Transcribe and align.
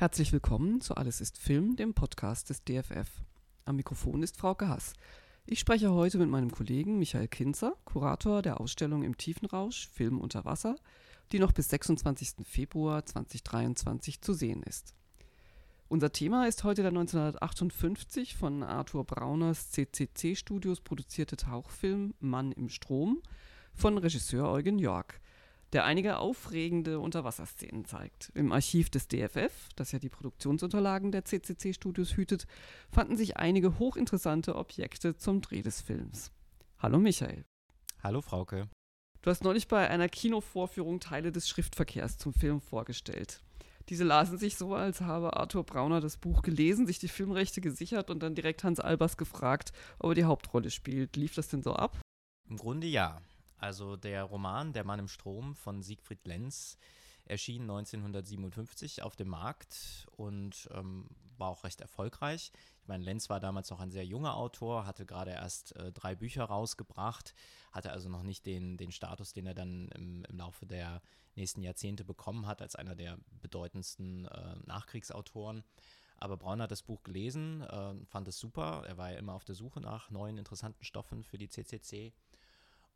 Herzlich 0.00 0.32
willkommen 0.32 0.80
zu 0.80 0.94
Alles 0.94 1.20
ist 1.20 1.36
Film, 1.36 1.76
dem 1.76 1.92
Podcast 1.92 2.48
des 2.48 2.64
DFF. 2.64 3.20
Am 3.66 3.76
Mikrofon 3.76 4.22
ist 4.22 4.38
Frau 4.38 4.56
Haas. 4.58 4.94
Ich 5.44 5.60
spreche 5.60 5.92
heute 5.92 6.16
mit 6.16 6.30
meinem 6.30 6.50
Kollegen 6.50 6.98
Michael 6.98 7.28
Kinzer, 7.28 7.76
Kurator 7.84 8.40
der 8.40 8.62
Ausstellung 8.62 9.02
im 9.02 9.18
Tiefenrausch 9.18 9.88
Film 9.88 10.18
unter 10.18 10.46
Wasser, 10.46 10.76
die 11.32 11.38
noch 11.38 11.52
bis 11.52 11.68
26. 11.68 12.46
Februar 12.46 13.04
2023 13.04 14.22
zu 14.22 14.32
sehen 14.32 14.62
ist. 14.62 14.94
Unser 15.88 16.10
Thema 16.10 16.48
ist 16.48 16.64
heute 16.64 16.80
der 16.80 16.92
1958 16.92 18.36
von 18.36 18.62
Arthur 18.62 19.04
Brauners 19.04 19.70
CCC 19.70 20.34
Studios 20.34 20.80
produzierte 20.80 21.36
Tauchfilm 21.36 22.14
Mann 22.20 22.52
im 22.52 22.70
Strom 22.70 23.20
von 23.74 23.98
Regisseur 23.98 24.48
Eugen 24.48 24.78
York, 24.78 25.20
der 25.72 25.84
einige 25.84 26.18
aufregende 26.18 26.98
Unterwasserszenen 26.98 27.84
zeigt. 27.84 28.30
Im 28.34 28.52
Archiv 28.52 28.90
des 28.90 29.08
DFF, 29.08 29.68
das 29.76 29.92
ja 29.92 29.98
die 29.98 30.08
Produktionsunterlagen 30.08 31.12
der 31.12 31.24
CCC 31.24 31.72
Studios 31.72 32.16
hütet, 32.16 32.46
fanden 32.90 33.16
sich 33.16 33.36
einige 33.36 33.78
hochinteressante 33.78 34.56
Objekte 34.56 35.16
zum 35.16 35.40
Dreh 35.40 35.62
des 35.62 35.80
Films. 35.80 36.32
Hallo 36.78 36.98
Michael. 36.98 37.44
Hallo 38.02 38.20
Frauke. 38.20 38.68
Du 39.22 39.30
hast 39.30 39.44
neulich 39.44 39.68
bei 39.68 39.88
einer 39.88 40.08
Kinovorführung 40.08 40.98
Teile 40.98 41.30
des 41.30 41.48
Schriftverkehrs 41.48 42.16
zum 42.16 42.32
Film 42.32 42.60
vorgestellt. 42.60 43.42
Diese 43.90 44.04
lasen 44.04 44.38
sich 44.38 44.56
so, 44.56 44.74
als 44.74 45.00
habe 45.00 45.36
Arthur 45.36 45.64
Brauner 45.64 46.00
das 46.00 46.16
Buch 46.16 46.42
gelesen, 46.42 46.86
sich 46.86 46.98
die 46.98 47.08
Filmrechte 47.08 47.60
gesichert 47.60 48.08
und 48.08 48.22
dann 48.22 48.34
direkt 48.34 48.64
Hans 48.64 48.80
Albers 48.80 49.16
gefragt, 49.16 49.72
ob 49.98 50.12
er 50.12 50.14
die 50.14 50.24
Hauptrolle 50.24 50.70
spielt. 50.70 51.16
Lief 51.16 51.34
das 51.34 51.48
denn 51.48 51.62
so 51.62 51.74
ab? 51.74 51.98
Im 52.48 52.56
Grunde 52.56 52.86
ja. 52.86 53.20
Also 53.60 53.96
der 53.96 54.24
Roman 54.24 54.72
Der 54.72 54.84
Mann 54.84 55.00
im 55.00 55.08
Strom 55.08 55.54
von 55.54 55.82
Siegfried 55.82 56.26
Lenz 56.26 56.78
erschien 57.26 57.62
1957 57.62 59.02
auf 59.02 59.16
dem 59.16 59.28
Markt 59.28 60.08
und 60.16 60.68
ähm, 60.72 61.06
war 61.36 61.48
auch 61.48 61.62
recht 61.64 61.80
erfolgreich. 61.80 62.52
Ich 62.82 62.88
meine, 62.88 63.04
Lenz 63.04 63.28
war 63.28 63.38
damals 63.38 63.70
noch 63.70 63.80
ein 63.80 63.90
sehr 63.90 64.04
junger 64.04 64.34
Autor, 64.34 64.86
hatte 64.86 65.04
gerade 65.04 65.32
erst 65.32 65.76
äh, 65.76 65.92
drei 65.92 66.14
Bücher 66.14 66.44
rausgebracht, 66.44 67.34
hatte 67.70 67.92
also 67.92 68.08
noch 68.08 68.22
nicht 68.22 68.46
den, 68.46 68.78
den 68.78 68.92
Status, 68.92 69.32
den 69.34 69.46
er 69.46 69.54
dann 69.54 69.88
im, 69.88 70.24
im 70.24 70.38
Laufe 70.38 70.66
der 70.66 71.02
nächsten 71.36 71.62
Jahrzehnte 71.62 72.04
bekommen 72.04 72.46
hat, 72.46 72.62
als 72.62 72.76
einer 72.76 72.96
der 72.96 73.18
bedeutendsten 73.42 74.24
äh, 74.24 74.56
Nachkriegsautoren. 74.64 75.64
Aber 76.16 76.36
Braun 76.36 76.60
hat 76.60 76.70
das 76.70 76.82
Buch 76.82 77.02
gelesen, 77.02 77.62
äh, 77.62 77.94
fand 78.06 78.26
es 78.26 78.38
super. 78.38 78.84
Er 78.86 78.96
war 78.96 79.12
ja 79.12 79.18
immer 79.18 79.34
auf 79.34 79.44
der 79.44 79.54
Suche 79.54 79.80
nach 79.80 80.10
neuen 80.10 80.38
interessanten 80.38 80.84
Stoffen 80.84 81.22
für 81.22 81.38
die 81.38 81.48
CCC 81.48 82.12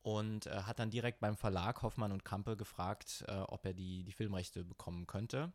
und 0.05 0.47
äh, 0.47 0.51
hat 0.51 0.79
dann 0.79 0.91
direkt 0.91 1.21
beim 1.21 1.35
Verlag 1.35 1.83
Hoffmann 1.83 2.13
und 2.13 2.27
Kampe 2.27 2.57
gefragt, 2.57 3.25
äh, 3.27 3.33
ob 3.33 3.65
er 3.65 3.73
die, 3.73 4.05
die 4.05 4.13
Filmrechte 4.13 4.63
bekommen 4.63 5.07
könnte. 5.07 5.51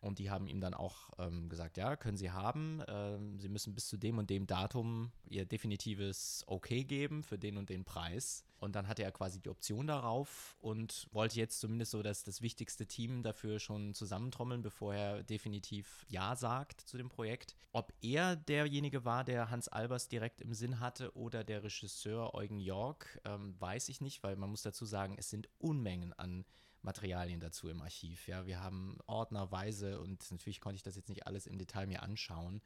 Und 0.00 0.18
die 0.20 0.30
haben 0.30 0.46
ihm 0.46 0.60
dann 0.60 0.74
auch 0.74 1.10
ähm, 1.18 1.48
gesagt, 1.48 1.76
ja, 1.76 1.96
können 1.96 2.16
Sie 2.16 2.30
haben. 2.30 2.82
Ähm, 2.86 3.38
Sie 3.40 3.48
müssen 3.48 3.74
bis 3.74 3.88
zu 3.88 3.96
dem 3.96 4.18
und 4.18 4.30
dem 4.30 4.46
Datum 4.46 5.10
Ihr 5.28 5.44
definitives 5.44 6.44
Okay 6.46 6.84
geben 6.84 7.22
für 7.24 7.38
den 7.38 7.56
und 7.56 7.68
den 7.68 7.84
Preis. 7.84 8.44
Und 8.60 8.74
dann 8.74 8.88
hatte 8.88 9.02
er 9.02 9.12
quasi 9.12 9.40
die 9.40 9.50
Option 9.50 9.86
darauf 9.86 10.56
und 10.60 11.08
wollte 11.12 11.36
jetzt 11.36 11.60
zumindest 11.60 11.92
so 11.92 12.02
das, 12.02 12.24
das 12.24 12.42
wichtigste 12.42 12.86
Team 12.86 13.22
dafür 13.22 13.58
schon 13.58 13.94
zusammentrommeln, 13.94 14.62
bevor 14.62 14.94
er 14.94 15.22
definitiv 15.22 16.04
Ja 16.08 16.34
sagt 16.34 16.80
zu 16.80 16.96
dem 16.96 17.08
Projekt. 17.08 17.54
Ob 17.72 17.92
er 18.00 18.36
derjenige 18.36 19.04
war, 19.04 19.24
der 19.24 19.50
Hans 19.50 19.68
Albers 19.68 20.08
direkt 20.08 20.40
im 20.40 20.54
Sinn 20.54 20.80
hatte 20.80 21.16
oder 21.16 21.44
der 21.44 21.62
Regisseur 21.62 22.34
Eugen 22.34 22.58
York, 22.58 23.20
ähm, 23.24 23.54
weiß 23.60 23.88
ich 23.88 24.00
nicht, 24.00 24.22
weil 24.22 24.36
man 24.36 24.50
muss 24.50 24.62
dazu 24.62 24.84
sagen, 24.84 25.14
es 25.18 25.30
sind 25.30 25.48
Unmengen 25.58 26.12
an 26.14 26.44
Materialien 26.82 27.40
dazu 27.40 27.68
im 27.68 27.82
Archiv. 27.82 28.28
Ja, 28.28 28.46
wir 28.46 28.60
haben 28.60 28.98
ordnerweise 29.06 30.00
und 30.00 30.30
natürlich 30.30 30.60
konnte 30.60 30.76
ich 30.76 30.82
das 30.82 30.96
jetzt 30.96 31.08
nicht 31.08 31.26
alles 31.26 31.46
im 31.46 31.58
Detail 31.58 31.86
mir 31.86 32.02
anschauen. 32.02 32.60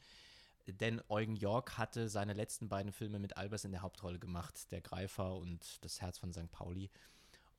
Denn 0.67 1.03
Eugen 1.09 1.35
York 1.35 1.77
hatte 1.77 2.09
seine 2.09 2.35
letzten 2.35 2.69
beiden 2.69 2.93
Filme 2.93 3.19
mit 3.19 3.37
Albers 3.37 3.65
in 3.65 3.73
der 3.73 3.83
Hauptrolle 3.83 4.19
gemacht, 4.19 4.71
Der 4.71 4.81
Greifer 4.81 5.37
und 5.37 5.85
Das 5.85 6.01
Herz 6.01 6.19
von 6.19 6.33
St. 6.33 6.51
Pauli. 6.53 6.91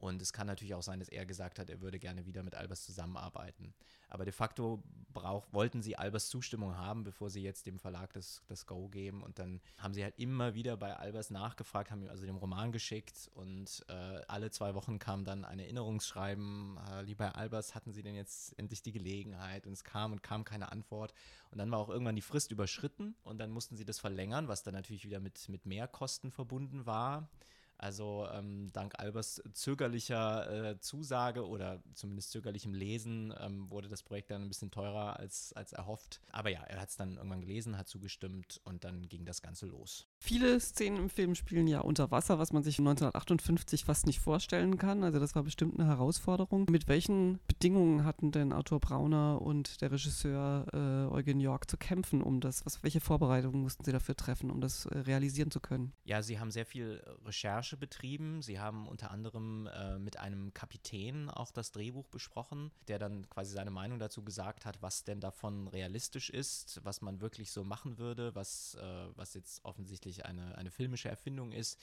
Und 0.04 0.22
es 0.22 0.34
kann 0.34 0.48
natürlich 0.48 0.76
auch 0.76 0.84
sein, 0.84 1.00
dass 1.00 1.08
er 1.08 1.26
gesagt 1.26 1.60
hat, 1.60 1.70
er 1.70 1.80
würde 1.80 1.98
gerne 1.98 2.26
wieder 2.26 2.44
mit 2.44 2.56
Albers 2.56 2.84
zusammenarbeiten. 2.84 3.74
Aber 4.10 4.26
de 4.26 4.34
facto 4.34 4.84
brauch, 5.14 5.48
wollten 5.54 5.82
sie 5.82 5.96
Albers 5.96 6.28
Zustimmung 6.28 6.76
haben, 6.76 7.06
bevor 7.06 7.30
sie 7.30 7.42
jetzt 7.42 7.68
dem 7.68 7.80
Verlag 7.80 8.12
das, 8.12 8.42
das 8.48 8.66
Go 8.66 8.90
geben. 8.90 9.24
Und 9.24 9.40
dann 9.40 9.62
haben 9.78 9.94
sie 9.94 10.04
halt 10.04 10.20
immer 10.20 10.56
wieder 10.56 10.76
bei 10.76 10.94
Albers 10.94 11.30
nachgefragt, 11.30 11.90
haben 11.90 12.02
ihm 12.02 12.10
also 12.10 12.26
den 12.26 12.36
Roman 12.36 12.74
geschickt 12.74 13.32
und 13.34 13.86
äh, 13.88 13.94
alle 14.28 14.52
zwei 14.52 14.76
Wochen 14.76 15.00
kam 15.00 15.24
dann 15.24 15.46
ein 15.46 15.60
Erinnerungsschreiben, 15.60 16.78
äh, 16.92 17.04
lieber 17.04 17.38
Albers, 17.38 17.74
hatten 17.74 17.94
sie 17.94 18.04
denn 18.04 18.16
jetzt 18.16 18.60
endlich 18.60 18.82
die 18.82 18.92
Gelegenheit? 18.92 19.66
Und 19.68 19.72
es 19.72 19.86
kam 19.86 20.12
und 20.12 20.22
kam 20.22 20.44
keine 20.44 20.74
Antwort. 20.74 21.14
Und 21.50 21.60
dann 21.60 21.72
war 21.72 21.80
auch 21.80 21.88
irgendwann 21.88 22.18
die 22.18 22.22
Frist 22.22 22.52
überschritten 22.52 23.16
und 23.24 23.38
dann 23.38 23.52
mussten 23.52 23.78
sie 23.78 23.86
das 23.86 24.00
verlängern, 24.02 24.50
was 24.50 24.64
dann 24.64 24.74
natürlich 24.74 25.06
wieder 25.06 25.22
mit, 25.22 25.48
mit 25.48 25.66
Mehrkosten 25.66 26.30
verbunden 26.30 26.86
war. 26.86 27.30
Also 27.84 28.30
ähm, 28.32 28.72
dank 28.72 28.98
Albers 28.98 29.44
zögerlicher 29.52 30.70
äh, 30.70 30.80
Zusage 30.80 31.46
oder 31.46 31.84
zumindest 31.96 32.32
zögerlichem 32.32 32.74
Lesen 32.74 33.34
ähm, 33.42 33.70
wurde 33.70 33.90
das 33.90 34.04
Projekt 34.04 34.32
dann 34.32 34.44
ein 34.44 34.48
bisschen 34.48 34.72
teurer 34.72 35.20
als, 35.20 35.52
als 35.52 35.74
erhofft. 35.74 36.22
Aber 36.32 36.50
ja, 36.50 36.62
er 36.64 36.80
hat 36.80 36.88
es 36.88 36.96
dann 36.96 37.18
irgendwann 37.18 37.42
gelesen, 37.42 37.78
hat 37.78 37.90
zugestimmt 37.90 38.62
und 38.64 38.86
dann 38.86 39.10
ging 39.10 39.26
das 39.26 39.42
Ganze 39.42 39.66
los. 39.66 40.08
Viele 40.26 40.58
Szenen 40.62 40.96
im 41.00 41.10
Film 41.10 41.36
spielen 41.36 41.68
ja 41.68 41.82
unter 41.82 42.10
Wasser, 42.10 42.40
was 42.40 42.54
man 42.54 42.64
sich 42.64 42.80
1958 42.80 43.84
fast 43.84 44.06
nicht 44.06 44.22
vorstellen 44.22 44.78
kann. 44.78 45.04
Also 45.04 45.20
das 45.20 45.36
war 45.36 45.44
bestimmt 45.44 45.78
eine 45.78 45.90
Herausforderung. 45.90 46.66
Mit 46.70 46.88
welchen 46.88 47.42
Bedingungen 47.46 48.06
hatten 48.06 48.32
denn 48.32 48.54
Arthur 48.54 48.80
Brauner 48.80 49.42
und 49.42 49.82
der 49.82 49.92
Regisseur 49.92 50.66
äh, 50.72 51.14
Eugen 51.14 51.42
York 51.42 51.70
zu 51.70 51.76
kämpfen, 51.76 52.22
um 52.22 52.40
das? 52.40 52.66
Was, 52.66 52.82
welche 52.84 53.02
Vorbereitungen 53.02 53.62
mussten 53.62 53.84
sie 53.84 53.92
dafür 53.92 54.16
treffen, 54.16 54.50
um 54.50 54.62
das 54.62 54.86
äh, 54.86 55.00
realisieren 55.00 55.52
zu 55.52 55.60
können? 55.60 55.92
Ja, 56.06 56.24
sie 56.24 56.40
haben 56.40 56.52
sehr 56.52 56.66
viel 56.66 57.04
Recherche 57.26 57.76
betrieben. 57.76 58.42
Sie 58.42 58.62
haben 58.62 58.88
unter 58.88 59.12
anderem 59.12 59.68
äh, 59.68 60.00
mit 60.00 60.20
einem 60.20 60.54
Kapitän 60.54 61.30
auch 61.30 61.52
das 61.52 61.74
Drehbuch 61.74 62.08
besprochen, 62.08 62.72
der 62.88 62.98
dann 62.98 63.30
quasi 63.30 63.54
seine 63.54 63.72
Meinung 63.72 64.00
dazu 64.00 64.24
gesagt 64.24 64.64
hat, 64.64 64.82
was 64.82 65.04
denn 65.04 65.20
davon 65.20 65.68
realistisch 65.68 66.30
ist, 66.30 66.80
was 66.86 67.02
man 67.02 67.20
wirklich 67.20 67.52
so 67.52 67.66
machen 67.66 67.98
würde, 67.98 68.34
was, 68.36 68.76
äh, 68.76 69.08
was 69.18 69.34
jetzt 69.34 69.66
offensichtlich 69.66 70.13
tatsächlich 70.14 70.26
eine, 70.26 70.58
eine 70.58 70.72
filmische 70.72 71.10
Erfindung 71.10 71.52
ist. 71.52 71.80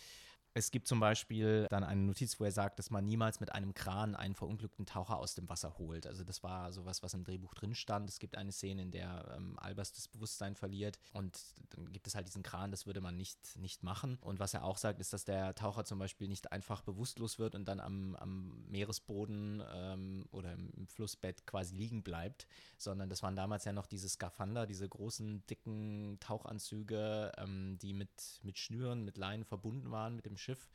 Es 0.53 0.73
gibt 0.73 0.89
zum 0.89 0.99
Beispiel 0.99 1.67
dann 1.71 1.85
eine 1.85 2.01
Notiz, 2.01 2.41
wo 2.41 2.45
er 2.45 2.51
sagt, 2.51 2.79
dass 2.79 2.91
man 2.91 3.05
niemals 3.05 3.39
mit 3.39 3.53
einem 3.53 3.73
Kran 3.73 4.17
einen 4.17 4.35
verunglückten 4.35 4.85
Taucher 4.85 5.19
aus 5.19 5.35
dem 5.37 5.49
Wasser 5.49 5.79
holt. 5.79 6.07
Also 6.07 6.25
das 6.25 6.43
war 6.43 6.73
sowas, 6.73 7.03
was 7.05 7.15
im 7.15 7.23
Drehbuch 7.25 7.55
drin 7.55 7.75
stand. 7.75 8.11
Es 8.11 8.19
gibt 8.19 8.37
eine 8.37 8.51
Szene, 8.51 8.83
in 8.83 8.91
der 8.91 9.33
ähm, 9.37 9.57
Albers 9.59 9.93
das 9.93 10.09
Bewusstsein 10.09 10.57
verliert 10.57 10.99
und 11.13 11.39
dann 11.71 11.93
gibt 11.93 12.09
es 12.09 12.17
halt 12.17 12.27
diesen 12.27 12.43
Kran, 12.43 12.73
das 12.73 12.87
würde 12.87 13.01
man 13.01 13.17
nicht, 13.17 13.57
nicht 13.59 13.85
machen. 13.85 14.19
Und 14.23 14.41
was 14.41 14.55
er 14.55 14.65
auch 14.65 14.77
sagt, 14.77 15.01
ist, 15.01 15.13
dass 15.13 15.25
der 15.25 15.55
Taucher 15.55 15.85
zum 15.85 16.01
Beispiel 16.01 16.27
nicht 16.27 16.51
einfach 16.51 16.83
bewusstlos 16.83 17.39
wird 17.39 17.55
und 17.55 17.67
dann 17.67 17.79
am, 17.79 18.17
am 18.17 18.65
Meeresboden 18.69 19.63
ähm, 19.73 20.27
oder 20.33 20.53
im 20.53 20.89
Flussbett 20.89 21.47
quasi 21.47 21.77
liegen 21.77 22.03
bleibt, 22.03 22.49
sondern 22.77 23.09
das 23.09 23.23
waren 23.23 23.37
damals 23.37 23.65
ja 23.65 23.73
noch 23.73 23.87
diese 23.87 24.09
Skafander, 24.09 24.67
diese 24.67 24.89
großen, 24.89 25.47
dicken 25.47 26.19
Tauchanzüge, 26.19 27.31
ähm, 27.39 27.79
die 27.81 27.93
mit, 27.93 28.41
mit 28.43 28.59
Schnüren, 28.59 29.05
mit 29.05 29.17
Leinen 29.17 29.45
verbunden 29.45 29.93
waren 29.93 30.17
mit 30.17 30.27
dem 30.27 30.40
Schiff. 30.41 30.69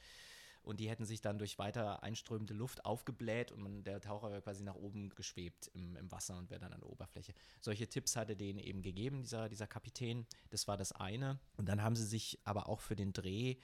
Und 0.62 0.80
die 0.80 0.90
hätten 0.90 1.06
sich 1.06 1.22
dann 1.22 1.38
durch 1.38 1.60
weiter 1.60 2.02
einströmende 2.02 2.56
Luft 2.56 2.86
aufgebläht 2.86 3.52
und 3.52 3.84
der 3.84 4.02
Taucher 4.02 4.32
wäre 4.32 4.42
quasi 4.42 4.64
nach 4.64 4.74
oben 4.74 5.10
geschwebt 5.10 5.70
im, 5.76 5.96
im 5.96 6.12
Wasser 6.12 6.38
und 6.38 6.50
wäre 6.50 6.60
dann 6.60 6.74
an 6.74 6.80
der 6.80 6.90
Oberfläche. 6.90 7.36
Solche 7.62 7.88
Tipps 7.88 8.16
hatte 8.16 8.36
denen 8.36 8.58
eben 8.58 8.82
gegeben, 8.82 9.22
dieser, 9.22 9.48
dieser 9.48 9.68
Kapitän. 9.68 10.26
Das 10.50 10.68
war 10.68 10.76
das 10.76 10.92
eine. 10.92 11.40
Und 11.56 11.70
dann 11.70 11.84
haben 11.84 11.96
sie 11.96 12.06
sich 12.06 12.40
aber 12.46 12.68
auch 12.68 12.82
für 12.82 12.96
den 12.96 13.14
Dreh 13.14 13.58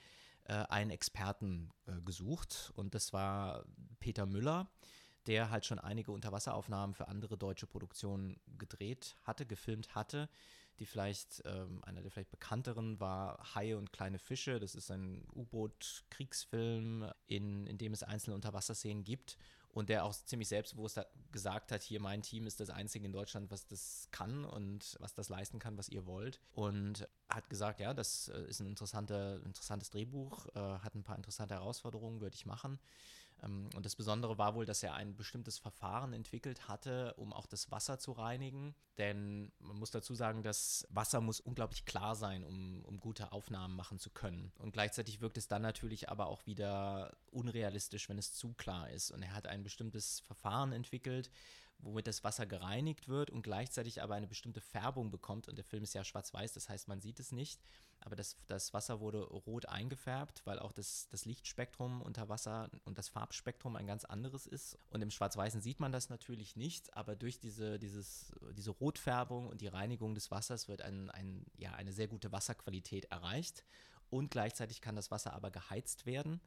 äh, 0.44 0.52
einen 0.52 0.90
Experten 0.92 1.72
äh, 1.86 2.00
gesucht 2.02 2.72
und 2.76 2.94
das 2.94 3.12
war 3.12 3.64
Peter 3.98 4.26
Müller 4.26 4.70
der 5.26 5.50
halt 5.50 5.64
schon 5.64 5.78
einige 5.78 6.12
Unterwasseraufnahmen 6.12 6.94
für 6.94 7.08
andere 7.08 7.38
deutsche 7.38 7.66
Produktionen 7.66 8.40
gedreht 8.58 9.16
hatte, 9.22 9.46
gefilmt 9.46 9.94
hatte 9.94 10.28
die 10.78 10.86
vielleicht, 10.86 11.42
ähm, 11.44 11.82
einer 11.84 12.02
der 12.02 12.10
vielleicht 12.10 12.30
bekannteren 12.30 13.00
war 13.00 13.54
Haie 13.54 13.76
und 13.76 13.92
kleine 13.92 14.18
Fische. 14.18 14.58
Das 14.58 14.74
ist 14.74 14.90
ein 14.90 15.26
U-Boot-Kriegsfilm, 15.34 17.10
in, 17.26 17.66
in 17.66 17.78
dem 17.78 17.92
es 17.92 18.02
einzelne 18.02 18.34
Unterwasserszenen 18.34 19.04
gibt 19.04 19.36
und 19.72 19.88
der 19.88 20.04
auch 20.04 20.12
ziemlich 20.12 20.48
selbstbewusst 20.48 21.00
gesagt 21.30 21.72
hat, 21.72 21.82
hier 21.82 21.98
mein 21.98 22.22
Team 22.22 22.46
ist 22.46 22.60
das 22.60 22.68
einzige 22.68 23.06
in 23.06 23.12
Deutschland, 23.12 23.50
was 23.50 23.66
das 23.66 24.08
kann 24.10 24.44
und 24.44 24.96
was 25.00 25.14
das 25.14 25.30
leisten 25.30 25.58
kann, 25.58 25.78
was 25.78 25.88
ihr 25.88 26.06
wollt. 26.06 26.40
Und 26.52 27.08
hat 27.28 27.48
gesagt, 27.48 27.80
ja, 27.80 27.94
das 27.94 28.28
äh, 28.28 28.44
ist 28.48 28.60
ein 28.60 28.66
interessante, 28.66 29.40
interessantes 29.46 29.88
Drehbuch, 29.90 30.46
äh, 30.54 30.58
hat 30.58 30.94
ein 30.94 31.04
paar 31.04 31.16
interessante 31.16 31.54
Herausforderungen, 31.54 32.20
würde 32.20 32.34
ich 32.36 32.44
machen. 32.44 32.78
Ähm, 33.42 33.68
und 33.74 33.84
das 33.84 33.96
Besondere 33.96 34.38
war 34.38 34.54
wohl, 34.54 34.64
dass 34.64 34.82
er 34.82 34.94
ein 34.94 35.16
bestimmtes 35.16 35.58
Verfahren 35.58 36.12
entwickelt 36.12 36.68
hatte, 36.68 37.14
um 37.14 37.32
auch 37.32 37.46
das 37.46 37.70
Wasser 37.70 37.98
zu 37.98 38.12
reinigen. 38.12 38.74
Denn 38.98 39.52
man 39.58 39.76
muss 39.76 39.90
dazu 39.90 40.14
sagen, 40.14 40.42
das 40.42 40.86
Wasser 40.90 41.20
muss 41.20 41.40
unglaublich 41.40 41.84
klar 41.84 42.14
sein, 42.14 42.44
um, 42.44 42.84
um 42.84 43.00
gute 43.00 43.32
Aufnahmen 43.32 43.74
machen 43.74 43.98
zu 43.98 44.10
können. 44.10 44.52
Und 44.58 44.72
gleichzeitig 44.72 45.20
wirkt 45.20 45.38
es 45.38 45.48
dann 45.48 45.62
natürlich 45.62 46.08
aber 46.08 46.26
auch 46.26 46.46
wieder 46.46 47.16
unrealistisch, 47.30 48.08
wenn 48.08 48.18
es 48.18 48.34
zu 48.34 48.54
klar 48.54 48.90
ist. 48.90 49.10
Und 49.10 49.22
er 49.22 49.34
hat 49.34 49.46
ein 49.46 49.62
bestimmtes 49.62 50.20
Verfahren 50.20 50.72
entwickelt, 50.72 51.30
womit 51.82 52.06
das 52.06 52.24
Wasser 52.24 52.46
gereinigt 52.46 53.08
wird 53.08 53.30
und 53.30 53.42
gleichzeitig 53.42 54.02
aber 54.02 54.14
eine 54.14 54.26
bestimmte 54.26 54.60
Färbung 54.60 55.10
bekommt. 55.10 55.48
Und 55.48 55.56
der 55.56 55.64
Film 55.64 55.82
ist 55.82 55.94
ja 55.94 56.04
schwarz-weiß, 56.04 56.52
das 56.54 56.68
heißt, 56.68 56.88
man 56.88 57.00
sieht 57.00 57.20
es 57.20 57.32
nicht. 57.32 57.60
Aber 58.00 58.16
das, 58.16 58.36
das 58.48 58.72
Wasser 58.72 59.00
wurde 59.00 59.22
rot 59.22 59.66
eingefärbt, 59.66 60.42
weil 60.44 60.58
auch 60.58 60.72
das, 60.72 61.08
das 61.10 61.24
Lichtspektrum 61.24 62.02
unter 62.02 62.28
Wasser 62.28 62.70
und 62.84 62.98
das 62.98 63.08
Farbspektrum 63.08 63.76
ein 63.76 63.86
ganz 63.86 64.04
anderes 64.04 64.46
ist. 64.46 64.76
Und 64.90 65.02
im 65.02 65.10
Schwarz-Weißen 65.10 65.60
sieht 65.60 65.80
man 65.80 65.92
das 65.92 66.08
natürlich 66.08 66.56
nicht, 66.56 66.96
aber 66.96 67.14
durch 67.14 67.38
diese, 67.38 67.78
dieses, 67.78 68.32
diese 68.56 68.70
Rotfärbung 68.70 69.48
und 69.48 69.60
die 69.60 69.68
Reinigung 69.68 70.14
des 70.14 70.30
Wassers 70.30 70.68
wird 70.68 70.82
ein, 70.82 71.10
ein, 71.10 71.44
ja, 71.56 71.72
eine 71.72 71.92
sehr 71.92 72.08
gute 72.08 72.32
Wasserqualität 72.32 73.06
erreicht. 73.06 73.64
Und 74.10 74.30
gleichzeitig 74.30 74.80
kann 74.80 74.96
das 74.96 75.10
Wasser 75.10 75.32
aber 75.32 75.50
geheizt 75.50 76.06
werden. 76.06 76.40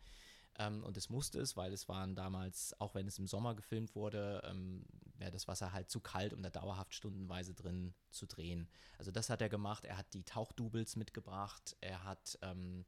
Ähm, 0.57 0.83
und 0.83 0.97
es 0.97 1.09
musste 1.09 1.39
es, 1.39 1.57
weil 1.57 1.73
es 1.73 1.87
waren 1.89 2.15
damals, 2.15 2.79
auch 2.79 2.95
wenn 2.95 3.07
es 3.07 3.19
im 3.19 3.27
Sommer 3.27 3.55
gefilmt 3.55 3.95
wurde, 3.95 4.41
ähm, 4.45 4.85
wäre 5.17 5.31
das 5.31 5.47
Wasser 5.47 5.73
halt 5.73 5.89
zu 5.89 5.99
kalt, 5.99 6.33
um 6.33 6.41
da 6.41 6.49
dauerhaft 6.49 6.93
stundenweise 6.93 7.53
drin 7.53 7.93
zu 8.11 8.25
drehen. 8.25 8.69
Also 8.97 9.11
das 9.11 9.29
hat 9.29 9.41
er 9.41 9.49
gemacht. 9.49 9.85
Er 9.85 9.97
hat 9.97 10.13
die 10.13 10.23
Tauchdoubles 10.23 10.95
mitgebracht. 10.95 11.75
Er 11.81 12.03
hat 12.03 12.37
ähm, 12.41 12.85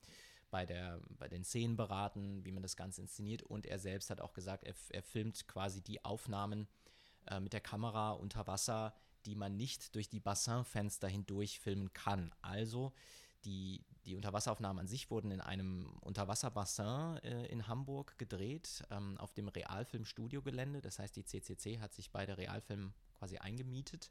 bei, 0.49 0.65
der, 0.65 1.01
bei 1.09 1.27
den 1.27 1.43
Szenen 1.43 1.75
beraten, 1.75 2.45
wie 2.45 2.51
man 2.51 2.63
das 2.63 2.77
Ganze 2.77 3.01
inszeniert. 3.01 3.43
Und 3.43 3.65
er 3.65 3.79
selbst 3.79 4.09
hat 4.09 4.21
auch 4.21 4.33
gesagt, 4.33 4.63
er, 4.63 4.75
er 4.89 5.03
filmt 5.03 5.47
quasi 5.47 5.81
die 5.81 6.03
Aufnahmen 6.05 6.67
äh, 7.27 7.39
mit 7.39 7.53
der 7.53 7.61
Kamera 7.61 8.11
unter 8.11 8.47
Wasser, 8.47 8.93
die 9.25 9.35
man 9.35 9.57
nicht 9.57 9.93
durch 9.95 10.07
die 10.07 10.21
Bassinfenster 10.21 11.07
hindurch 11.07 11.59
filmen 11.59 11.91
kann. 11.91 12.33
Also 12.41 12.93
die, 13.43 13.83
die 14.07 14.15
Unterwasseraufnahmen 14.15 14.79
an 14.79 14.87
sich 14.87 15.11
wurden 15.11 15.31
in 15.31 15.41
einem 15.41 15.85
Unterwasserbassin 15.99 17.17
äh, 17.17 17.45
in 17.47 17.67
Hamburg 17.67 18.17
gedreht, 18.17 18.83
ähm, 18.89 19.17
auf 19.17 19.33
dem 19.33 19.49
Realfilm-Studiogelände. 19.49 20.81
Das 20.81 20.97
heißt, 20.97 21.15
die 21.15 21.25
CCC 21.25 21.79
hat 21.79 21.93
sich 21.93 22.09
bei 22.09 22.25
der 22.25 22.37
Realfilm 22.37 22.93
quasi 23.19 23.37
eingemietet. 23.37 24.09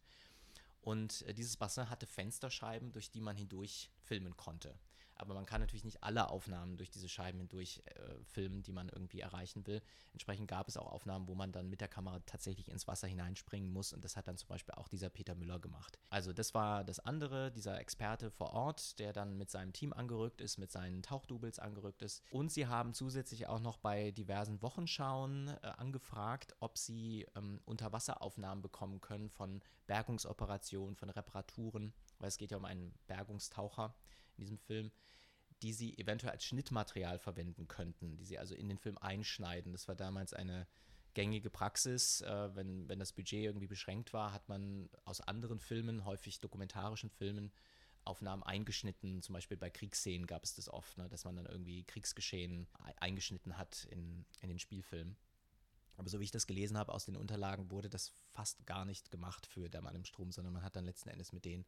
Und 0.83 1.23
äh, 1.23 1.33
dieses 1.33 1.57
Bassin 1.57 1.89
hatte 1.89 2.07
Fensterscheiben, 2.07 2.93
durch 2.93 3.11
die 3.11 3.23
man 3.23 3.37
hindurch 3.37 3.91
filmen 4.03 4.37
konnte. 4.37 4.79
Aber 5.17 5.35
man 5.35 5.47
kann 5.47 5.61
natürlich 5.61 5.85
nicht 5.85 6.03
alle 6.03 6.29
Aufnahmen 6.29 6.77
durch 6.77 6.91
diese 6.91 7.09
Scheiben 7.09 7.39
hindurch 7.39 7.83
äh, 7.87 8.25
filmen, 8.25 8.63
die 8.63 8.73
man 8.73 8.89
irgendwie 8.89 9.21
erreichen 9.21 9.67
will. 9.67 9.83
Entsprechend 10.13 10.49
gab 10.49 10.69
es 10.69 10.77
auch 10.77 10.87
Aufnahmen, 10.87 11.27
wo 11.27 11.35
man 11.35 11.53
dann 11.53 11.69
mit 11.69 11.81
der 11.81 11.89
Kamera 11.89 12.21
tatsächlich 12.21 12.71
ins 12.71 12.87
Wasser 12.87 13.09
hineinspringen 13.09 13.73
muss. 13.73 13.93
Und 13.93 14.05
das 14.05 14.17
hat 14.17 14.29
dann 14.29 14.37
zum 14.37 14.49
Beispiel 14.49 14.75
auch 14.75 14.89
dieser 14.89 15.09
Peter 15.09 15.35
Müller 15.35 15.59
gemacht. 15.59 15.99
Also 16.11 16.33
das 16.33 16.55
war 16.55 16.85
das 16.85 17.01
andere, 17.01 17.51
dieser 17.51 17.81
Experte 17.81 18.31
vor 18.31 18.53
Ort, 18.53 18.99
der 18.99 19.13
dann 19.13 19.37
mit 19.37 19.51
seinem 19.51 19.73
Team 19.73 19.93
angerückt 19.93 20.41
ist, 20.41 20.59
mit 20.59 20.71
seinen 20.71 21.03
Tauchdoubles 21.03 21.59
angerückt 21.59 22.03
ist. 22.03 22.23
Und 22.31 22.53
sie 22.53 22.67
haben 22.67 22.95
zusätzlich 22.95 23.47
auch 23.47 23.61
noch 23.61 23.79
bei 23.79 24.11
diversen 24.11 24.61
Wochenschauen 24.63 25.49
äh, 25.49 25.67
angefragt, 25.77 26.55
ob 26.61 26.77
sie 26.79 27.27
ähm, 27.35 27.61
Unterwasseraufnahmen 27.65 28.63
bekommen 28.63 29.01
können 29.01 29.31
von 29.31 29.63
Bergungsoperationen, 29.87 30.97
von 30.97 31.11
Reparaturen, 31.11 31.93
weil 32.19 32.29
es 32.29 32.37
geht 32.37 32.51
ja 32.51 32.57
um 32.57 32.65
einen 32.65 32.95
Bergungstaucher 33.07 33.95
in 34.37 34.43
diesem 34.43 34.59
Film, 34.59 34.91
die 35.63 35.73
sie 35.73 35.97
eventuell 35.99 36.33
als 36.33 36.45
Schnittmaterial 36.45 37.19
verwenden 37.19 37.69
könnten, 37.69 38.17
die 38.17 38.25
sie 38.25 38.39
also 38.39 38.55
in 38.55 38.69
den 38.69 38.79
Film 38.79 38.99
einschneiden. 38.99 39.73
Das 39.73 39.89
war 39.89 39.95
damals 39.95 40.33
eine 40.33 40.67
gängige 41.15 41.49
Praxis. 41.49 42.21
Äh, 42.21 42.55
wenn, 42.55 42.89
wenn 42.89 42.99
das 42.99 43.13
Budget 43.13 43.45
irgendwie 43.45 43.67
beschränkt 43.67 44.13
war, 44.13 44.33
hat 44.33 44.49
man 44.49 44.91
aus 45.05 45.21
anderen 45.21 45.59
Filmen, 45.59 46.05
häufig 46.05 46.41
dokumentarischen 46.41 47.11
Filmen, 47.11 47.53
Aufnahmen 48.05 48.43
eingeschnitten. 48.43 49.23
Zum 49.23 49.33
Beispiel 49.33 49.57
bei 49.57 49.71
Kriegsszenen 49.71 50.27
gab 50.27 50.45
es 50.45 50.55
das 50.55 50.69
oft, 50.69 50.97
ne, 50.99 51.09
dass 51.09 51.25
man 51.25 51.37
dann 51.37 51.47
irgendwie 51.47 51.85
Kriegsgeschehen 51.85 52.69
eingeschnitten 52.99 53.59
hat 53.59 53.85
in, 53.91 54.25
in 54.43 54.49
den 54.49 54.59
Spielfilm. 54.59 55.17
Aber 55.97 56.09
so 56.11 56.21
wie 56.21 56.25
ich 56.25 56.31
das 56.31 56.47
gelesen 56.47 56.77
habe 56.77 56.93
aus 56.93 57.07
den 57.07 57.17
Unterlagen, 57.17 57.71
wurde 57.71 57.89
das 57.89 58.13
fast 58.33 58.67
gar 58.67 58.85
nicht 58.85 59.11
gemacht 59.11 59.47
für 59.47 59.71
Der 59.71 59.81
Mann 59.81 59.95
im 59.95 60.05
Strom, 60.05 60.31
sondern 60.31 60.53
man 60.53 60.63
hat 60.63 60.77
dann 60.77 60.85
letzten 60.85 61.09
Endes 61.09 61.33
mit 61.33 61.45
den 61.45 61.65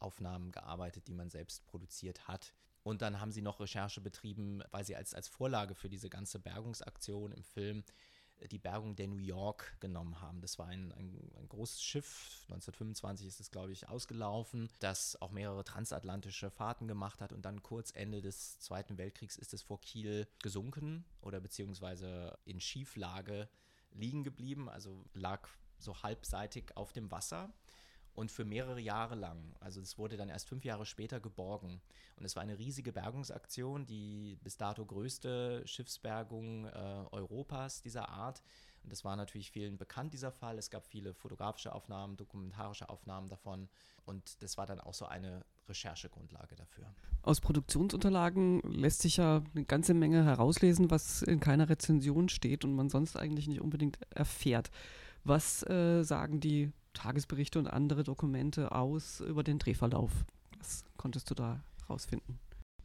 Aufnahmen 0.00 0.52
gearbeitet, 0.52 1.08
die 1.08 1.14
man 1.14 1.30
selbst 1.30 1.66
produziert 1.66 2.28
hat. 2.28 2.54
Und 2.82 3.02
dann 3.02 3.20
haben 3.20 3.32
sie 3.32 3.42
noch 3.42 3.60
Recherche 3.60 4.00
betrieben, 4.00 4.62
weil 4.70 4.84
sie 4.84 4.96
als, 4.96 5.14
als 5.14 5.28
Vorlage 5.28 5.74
für 5.74 5.88
diese 5.88 6.08
ganze 6.08 6.38
Bergungsaktion 6.38 7.32
im 7.32 7.44
Film 7.44 7.84
äh, 8.38 8.48
die 8.48 8.58
Bergung 8.58 8.96
der 8.96 9.08
New 9.08 9.18
York 9.18 9.76
genommen 9.80 10.20
haben. 10.20 10.40
Das 10.40 10.58
war 10.58 10.66
ein, 10.66 10.92
ein, 10.92 11.30
ein 11.38 11.48
großes 11.48 11.82
Schiff, 11.82 12.44
1925 12.48 13.26
ist 13.26 13.40
es, 13.40 13.50
glaube 13.50 13.72
ich, 13.72 13.88
ausgelaufen, 13.88 14.70
das 14.78 15.20
auch 15.20 15.30
mehrere 15.30 15.64
transatlantische 15.64 16.50
Fahrten 16.50 16.88
gemacht 16.88 17.20
hat 17.20 17.32
und 17.32 17.44
dann 17.44 17.62
kurz 17.62 17.92
Ende 17.94 18.22
des 18.22 18.58
Zweiten 18.60 18.98
Weltkriegs 18.98 19.36
ist 19.36 19.52
es 19.54 19.62
vor 19.62 19.80
Kiel 19.80 20.26
gesunken 20.42 21.04
oder 21.20 21.40
beziehungsweise 21.40 22.38
in 22.44 22.60
Schieflage 22.60 23.48
liegen 23.92 24.24
geblieben, 24.24 24.68
also 24.68 25.04
lag 25.14 25.48
so 25.78 26.02
halbseitig 26.02 26.76
auf 26.76 26.92
dem 26.92 27.10
Wasser 27.10 27.52
und 28.14 28.30
für 28.30 28.44
mehrere 28.44 28.80
Jahre 28.80 29.14
lang. 29.14 29.54
Also 29.60 29.80
es 29.80 29.98
wurde 29.98 30.16
dann 30.16 30.28
erst 30.28 30.48
fünf 30.48 30.64
Jahre 30.64 30.86
später 30.86 31.20
geborgen. 31.20 31.80
Und 32.16 32.24
es 32.24 32.36
war 32.36 32.42
eine 32.42 32.58
riesige 32.58 32.92
Bergungsaktion, 32.92 33.86
die 33.86 34.36
bis 34.42 34.56
dato 34.56 34.84
größte 34.84 35.62
Schiffsbergung 35.66 36.66
äh, 36.66 36.70
Europas 37.12 37.82
dieser 37.82 38.08
Art. 38.08 38.42
Und 38.82 38.92
das 38.92 39.04
war 39.04 39.16
natürlich 39.16 39.50
vielen 39.50 39.78
bekannt, 39.78 40.12
dieser 40.14 40.32
Fall. 40.32 40.58
Es 40.58 40.70
gab 40.70 40.86
viele 40.86 41.14
fotografische 41.14 41.74
Aufnahmen, 41.74 42.16
dokumentarische 42.16 42.88
Aufnahmen 42.88 43.28
davon. 43.28 43.68
Und 44.04 44.42
das 44.42 44.56
war 44.58 44.66
dann 44.66 44.80
auch 44.80 44.94
so 44.94 45.06
eine 45.06 45.44
Recherchegrundlage 45.68 46.56
dafür. 46.56 46.86
Aus 47.22 47.40
Produktionsunterlagen 47.40 48.60
lässt 48.62 49.02
sich 49.02 49.18
ja 49.18 49.42
eine 49.54 49.64
ganze 49.64 49.94
Menge 49.94 50.24
herauslesen, 50.24 50.90
was 50.90 51.22
in 51.22 51.40
keiner 51.40 51.68
Rezension 51.68 52.28
steht 52.28 52.64
und 52.64 52.74
man 52.74 52.88
sonst 52.88 53.16
eigentlich 53.16 53.46
nicht 53.46 53.60
unbedingt 53.60 53.98
erfährt. 54.10 54.70
Was 55.22 55.62
äh, 55.68 56.02
sagen 56.02 56.40
die 56.40 56.72
Tagesberichte 57.00 57.58
und 57.58 57.66
andere 57.66 58.04
Dokumente 58.04 58.72
aus 58.72 59.20
über 59.20 59.42
den 59.42 59.58
Drehverlauf. 59.58 60.10
Was 60.58 60.84
konntest 60.98 61.30
du 61.30 61.34
da 61.34 61.64
rausfinden? 61.88 62.38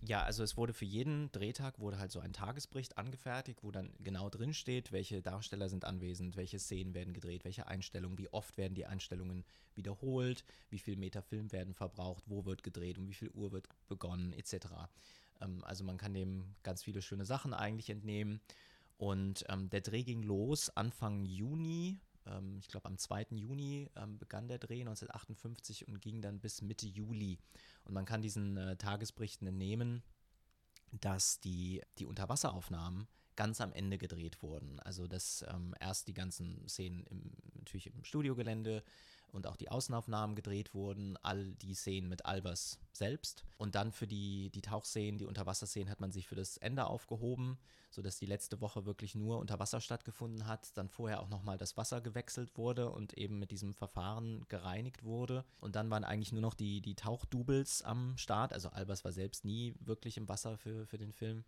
Ja, 0.07 0.23
also 0.23 0.41
es 0.41 0.55
wurde 0.55 0.71
für 0.71 0.85
jeden 0.85 1.29
Drehtag 1.33 1.79
wurde 1.79 1.99
halt 1.99 2.13
so 2.13 2.21
ein 2.21 2.31
Tagesbericht 2.31 2.97
angefertigt, 2.97 3.61
wo 3.61 3.71
dann 3.71 3.91
genau 3.99 4.29
drin 4.29 4.53
steht, 4.53 4.93
welche 4.93 5.21
Darsteller 5.21 5.67
sind 5.67 5.83
anwesend, 5.83 6.37
welche 6.37 6.59
Szenen 6.59 6.93
werden 6.93 7.13
gedreht, 7.13 7.43
welche 7.43 7.67
Einstellungen, 7.67 8.17
wie 8.17 8.31
oft 8.31 8.57
werden 8.57 8.73
die 8.75 8.85
Einstellungen 8.85 9.43
wiederholt, 9.73 10.45
wie 10.69 10.79
viel 10.79 10.95
Meter 10.95 11.21
Film 11.21 11.51
werden 11.51 11.73
verbraucht, 11.73 12.23
wo 12.27 12.45
wird 12.45 12.63
gedreht, 12.63 12.97
um 12.97 13.09
wie 13.09 13.15
viel 13.15 13.31
Uhr 13.31 13.51
wird 13.51 13.67
begonnen, 13.89 14.31
etc. 14.31 14.67
Ähm, 15.41 15.61
also 15.65 15.83
man 15.83 15.97
kann 15.97 16.13
dem 16.13 16.55
ganz 16.63 16.83
viele 16.83 17.01
schöne 17.01 17.25
Sachen 17.25 17.53
eigentlich 17.53 17.89
entnehmen. 17.89 18.39
Und 18.97 19.43
ähm, 19.49 19.69
der 19.69 19.81
Dreh 19.81 20.03
ging 20.03 20.23
los 20.23 20.69
Anfang 20.69 21.25
Juni 21.25 21.99
ähm, 22.27 22.57
ich 22.59 22.67
glaube 22.67 22.87
am 22.87 22.97
2. 22.97 23.27
Juni 23.31 23.89
ähm, 23.95 24.17
begann 24.17 24.47
der 24.47 24.57
Dreh 24.57 24.81
1958 24.81 25.87
und 25.87 26.01
ging 26.01 26.21
dann 26.21 26.39
bis 26.39 26.61
Mitte 26.61 26.87
Juli. 26.87 27.39
Und 27.83 27.93
man 27.93 28.05
kann 28.05 28.21
diesen 28.21 28.57
äh, 28.57 28.75
Tagesberichten 28.77 29.47
entnehmen, 29.47 30.03
dass 30.91 31.39
die, 31.39 31.81
die 31.97 32.05
Unterwasseraufnahmen 32.05 33.07
ganz 33.35 33.61
am 33.61 33.73
Ende 33.73 33.97
gedreht 33.97 34.41
wurden. 34.41 34.79
Also 34.79 35.07
dass 35.07 35.45
ähm, 35.49 35.75
erst 35.79 36.07
die 36.07 36.13
ganzen 36.13 36.67
Szenen 36.67 37.03
im, 37.05 37.31
natürlich 37.57 37.87
im 37.87 38.03
Studiogelände 38.03 38.83
und 39.35 39.47
auch 39.47 39.57
die 39.57 39.69
Außenaufnahmen 39.69 40.35
gedreht 40.35 40.73
wurden, 40.73 41.17
all 41.21 41.53
die 41.55 41.73
Szenen 41.73 42.09
mit 42.09 42.25
Albers 42.25 42.79
selbst. 42.93 43.43
Und 43.57 43.75
dann 43.75 43.91
für 43.91 44.07
die, 44.07 44.49
die 44.49 44.61
Tauchszenen, 44.61 45.17
die 45.17 45.25
Unterwasserszenen 45.25 45.89
hat 45.89 45.99
man 45.99 46.11
sich 46.11 46.27
für 46.27 46.35
das 46.35 46.57
Ende 46.57 46.85
aufgehoben, 46.85 47.57
sodass 47.91 48.17
die 48.17 48.25
letzte 48.25 48.61
Woche 48.61 48.85
wirklich 48.85 49.13
nur 49.13 49.39
unter 49.39 49.59
Wasser 49.59 49.81
stattgefunden 49.81 50.47
hat, 50.47 50.75
dann 50.77 50.89
vorher 50.89 51.21
auch 51.21 51.29
nochmal 51.29 51.57
das 51.57 51.77
Wasser 51.77 52.01
gewechselt 52.01 52.57
wurde 52.57 52.89
und 52.89 53.13
eben 53.17 53.37
mit 53.37 53.51
diesem 53.51 53.73
Verfahren 53.73 54.45
gereinigt 54.47 55.03
wurde. 55.03 55.43
Und 55.59 55.75
dann 55.75 55.89
waren 55.89 56.03
eigentlich 56.03 56.31
nur 56.31 56.41
noch 56.41 56.53
die, 56.53 56.81
die 56.81 56.95
Tauchdoubles 56.95 57.81
am 57.81 58.17
Start. 58.17 58.53
Also 58.53 58.69
Albers 58.69 59.03
war 59.03 59.11
selbst 59.11 59.43
nie 59.45 59.75
wirklich 59.79 60.17
im 60.17 60.29
Wasser 60.29 60.57
für, 60.57 60.85
für 60.87 60.97
den 60.97 61.11
Film. 61.11 61.43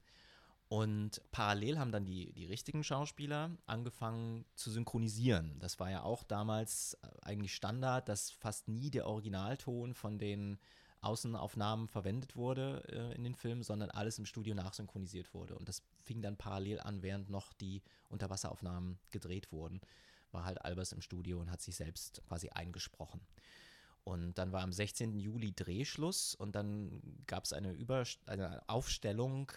Und 0.69 1.21
parallel 1.31 1.79
haben 1.79 1.93
dann 1.93 2.05
die, 2.05 2.33
die 2.33 2.45
richtigen 2.45 2.83
Schauspieler 2.83 3.51
angefangen 3.67 4.43
zu 4.55 4.69
synchronisieren. 4.69 5.57
Das 5.59 5.79
war 5.79 5.89
ja 5.89 6.03
auch 6.03 6.23
damals 6.23 6.97
äh, 7.01 7.07
eigentlich 7.21 7.55
Standard, 7.55 8.09
dass 8.09 8.31
fast 8.31 8.67
nie 8.67 8.91
der 8.91 9.07
Originalton 9.07 9.93
von 9.93 10.19
den 10.19 10.59
Außenaufnahmen 10.99 11.87
verwendet 11.87 12.35
wurde 12.35 12.83
äh, 12.89 13.15
in 13.15 13.23
den 13.23 13.35
Filmen, 13.35 13.63
sondern 13.63 13.91
alles 13.91 14.19
im 14.19 14.25
Studio 14.25 14.55
nachsynchronisiert 14.55 15.33
wurde. 15.33 15.55
Und 15.55 15.69
das 15.69 15.83
fing 16.03 16.21
dann 16.21 16.35
parallel 16.35 16.81
an, 16.81 17.01
während 17.01 17.29
noch 17.29 17.53
die 17.53 17.81
Unterwasseraufnahmen 18.09 18.99
gedreht 19.11 19.53
wurden. 19.53 19.79
War 20.31 20.43
halt 20.43 20.61
Albers 20.65 20.91
im 20.91 21.01
Studio 21.01 21.39
und 21.39 21.49
hat 21.49 21.61
sich 21.61 21.77
selbst 21.77 22.21
quasi 22.27 22.49
eingesprochen. 22.49 23.21
Und 24.03 24.37
dann 24.37 24.53
war 24.53 24.61
am 24.61 24.71
16. 24.71 25.19
Juli 25.19 25.53
Drehschluss 25.53 26.33
und 26.33 26.55
dann 26.55 27.01
gab 27.27 27.43
es 27.43 27.51
eine, 27.51 27.77
eine 28.25 28.69
Aufstellung 28.69 29.51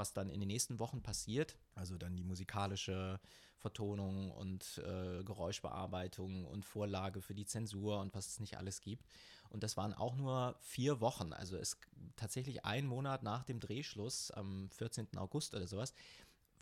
was 0.00 0.14
dann 0.14 0.30
in 0.30 0.40
den 0.40 0.48
nächsten 0.48 0.78
Wochen 0.78 1.02
passiert. 1.02 1.58
Also 1.74 1.98
dann 1.98 2.16
die 2.16 2.24
musikalische 2.24 3.20
Vertonung 3.58 4.30
und 4.30 4.78
äh, 4.78 5.22
Geräuschbearbeitung 5.22 6.46
und 6.46 6.64
Vorlage 6.64 7.20
für 7.20 7.34
die 7.34 7.44
Zensur 7.44 8.00
und 8.00 8.14
was 8.14 8.26
es 8.26 8.40
nicht 8.40 8.56
alles 8.56 8.80
gibt. 8.80 9.04
Und 9.50 9.62
das 9.62 9.76
waren 9.76 9.92
auch 9.92 10.16
nur 10.16 10.56
vier 10.60 11.02
Wochen. 11.02 11.34
Also 11.34 11.56
es 11.56 11.76
tatsächlich 12.16 12.64
ein 12.64 12.86
Monat 12.86 13.22
nach 13.22 13.44
dem 13.44 13.60
Drehschluss, 13.60 14.30
am 14.30 14.70
14. 14.70 15.18
August 15.18 15.54
oder 15.54 15.66
sowas, 15.66 15.92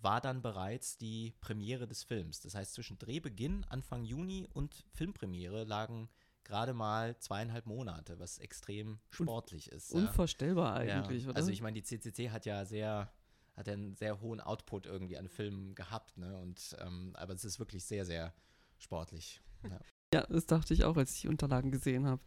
war 0.01 0.21
dann 0.21 0.43
bereits 0.43 0.97
die 0.99 1.35
Premiere 1.41 1.87
des 1.87 2.03
Films. 2.03 2.41
Das 2.41 2.57
heißt, 2.57 2.75
zwischen 2.75 2.99
Drehbeginn 2.99 3.65
Anfang 3.69 4.05
Juni 4.05 4.49
und 4.53 4.85
Filmpremiere 4.93 5.65
lagen 5.65 6.09
gerade 6.45 6.73
mal 6.73 7.17
zweieinhalb 7.19 7.67
Monate, 7.67 8.19
was 8.19 8.39
extrem 8.39 8.99
sportlich 9.11 9.71
ist. 9.71 9.93
Unvorstellbar 9.93 10.75
eigentlich, 10.77 11.25
ja. 11.25 11.31
oder? 11.31 11.37
Also 11.37 11.51
ich 11.51 11.61
meine, 11.61 11.81
die 11.81 11.83
CCC 11.83 12.31
hat 12.31 12.47
ja 12.47 12.65
sehr 12.65 13.13
hat 13.59 13.67
ja 13.67 13.73
einen 13.73 13.95
sehr 13.95 14.21
hohen 14.21 14.41
Output 14.41 14.87
irgendwie 14.87 15.19
an 15.19 15.29
Filmen 15.29 15.75
gehabt, 15.75 16.17
ne? 16.17 16.37
Und 16.39 16.77
ähm, 16.81 17.13
aber 17.15 17.35
es 17.35 17.45
ist 17.45 17.59
wirklich 17.59 17.85
sehr, 17.85 18.05
sehr 18.05 18.33
sportlich. 18.79 19.41
Ja. 19.65 19.79
Ja, 20.15 20.27
das 20.27 20.47
dachte 20.47 20.73
ich 20.73 20.85
auch, 20.85 20.97
als 20.97 21.15
ich 21.15 21.21
die 21.21 21.29
Unterlagen 21.29 21.71
gesehen 21.71 22.07
habe. 22.07 22.23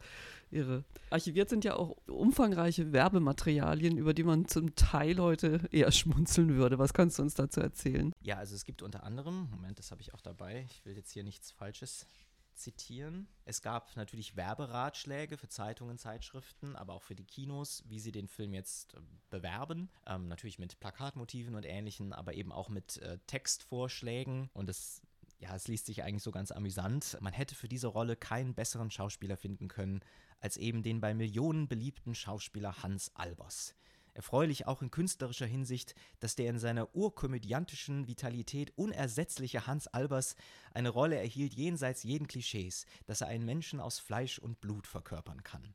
Irre. 0.51 0.85
Archiviert 1.09 1.49
sind 1.49 1.65
ja 1.65 1.75
auch 1.75 1.97
umfangreiche 2.05 2.93
Werbematerialien, 2.93 3.97
über 3.97 4.13
die 4.13 4.23
man 4.23 4.47
zum 4.47 4.75
Teil 4.75 5.17
heute 5.17 5.67
eher 5.71 5.91
schmunzeln 5.91 6.55
würde. 6.55 6.77
Was 6.77 6.93
kannst 6.93 7.17
du 7.17 7.23
uns 7.23 7.33
dazu 7.33 7.59
erzählen? 7.59 8.13
Ja, 8.21 8.37
also 8.37 8.53
es 8.53 8.65
gibt 8.65 8.83
unter 8.83 9.03
anderem, 9.03 9.49
Moment, 9.49 9.79
das 9.79 9.89
habe 9.89 9.99
ich 10.01 10.13
auch 10.13 10.21
dabei, 10.21 10.63
ich 10.69 10.85
will 10.85 10.95
jetzt 10.95 11.11
hier 11.11 11.23
nichts 11.23 11.49
Falsches 11.49 12.05
zitieren. 12.55 13.27
Es 13.45 13.61
gab 13.61 13.95
natürlich 13.95 14.35
Werberatschläge 14.35 15.37
für 15.37 15.49
Zeitungen, 15.49 15.97
Zeitschriften, 15.97 16.75
aber 16.75 16.93
auch 16.93 17.03
für 17.03 17.15
die 17.15 17.25
Kinos, 17.25 17.83
wie 17.87 17.99
sie 17.99 18.11
den 18.11 18.27
Film 18.27 18.53
jetzt 18.53 18.93
äh, 18.93 18.99
bewerben. 19.29 19.89
Ähm, 20.05 20.27
natürlich 20.27 20.59
mit 20.59 20.79
Plakatmotiven 20.79 21.55
und 21.55 21.65
ähnlichen, 21.65 22.13
aber 22.13 22.33
eben 22.33 22.51
auch 22.51 22.69
mit 22.69 22.97
äh, 22.97 23.19
Textvorschlägen. 23.27 24.49
Und 24.53 24.69
es 24.69 25.01
ja, 25.41 25.55
es 25.55 25.67
liest 25.67 25.87
sich 25.87 26.03
eigentlich 26.03 26.21
so 26.21 26.31
ganz 26.31 26.51
amüsant. 26.51 27.17
Man 27.19 27.33
hätte 27.33 27.55
für 27.55 27.67
diese 27.67 27.87
Rolle 27.87 28.15
keinen 28.15 28.53
besseren 28.53 28.91
Schauspieler 28.91 29.37
finden 29.37 29.67
können 29.67 30.01
als 30.39 30.57
eben 30.57 30.83
den 30.83 31.01
bei 31.01 31.13
Millionen 31.13 31.67
beliebten 31.67 32.15
Schauspieler 32.15 32.83
Hans 32.83 33.11
Albers. 33.15 33.75
Erfreulich 34.13 34.67
auch 34.67 34.81
in 34.81 34.91
künstlerischer 34.91 35.45
Hinsicht, 35.45 35.95
dass 36.19 36.35
der 36.35 36.49
in 36.49 36.59
seiner 36.59 36.93
urkomödiantischen 36.93 38.07
Vitalität 38.07 38.73
unersetzliche 38.75 39.67
Hans 39.67 39.87
Albers 39.87 40.35
eine 40.73 40.89
Rolle 40.89 41.17
erhielt 41.17 41.53
jenseits 41.53 42.03
jeden 42.03 42.27
Klischees, 42.27 42.85
dass 43.05 43.21
er 43.21 43.27
einen 43.27 43.45
Menschen 43.45 43.79
aus 43.79 43.99
Fleisch 43.99 44.37
und 44.37 44.59
Blut 44.59 44.85
verkörpern 44.85 45.43
kann. 45.43 45.73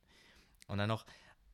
Und 0.69 0.78
dann 0.78 0.88
noch 0.88 1.07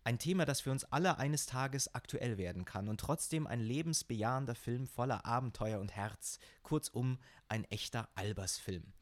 ein 0.04 0.18
Thema, 0.18 0.44
das 0.44 0.60
für 0.60 0.72
uns 0.72 0.84
alle 0.84 1.18
eines 1.18 1.46
Tages 1.46 1.94
aktuell 1.94 2.36
werden 2.36 2.64
kann 2.64 2.88
und 2.88 2.98
trotzdem 2.98 3.46
ein 3.46 3.60
lebensbejahender 3.60 4.56
Film 4.56 4.88
voller 4.88 5.24
Abenteuer 5.24 5.78
und 5.78 5.94
Herz. 5.94 6.40
Kurzum, 6.64 7.18
ein 7.48 7.64
echter 7.64 8.08
Albers-Film. 8.16 8.92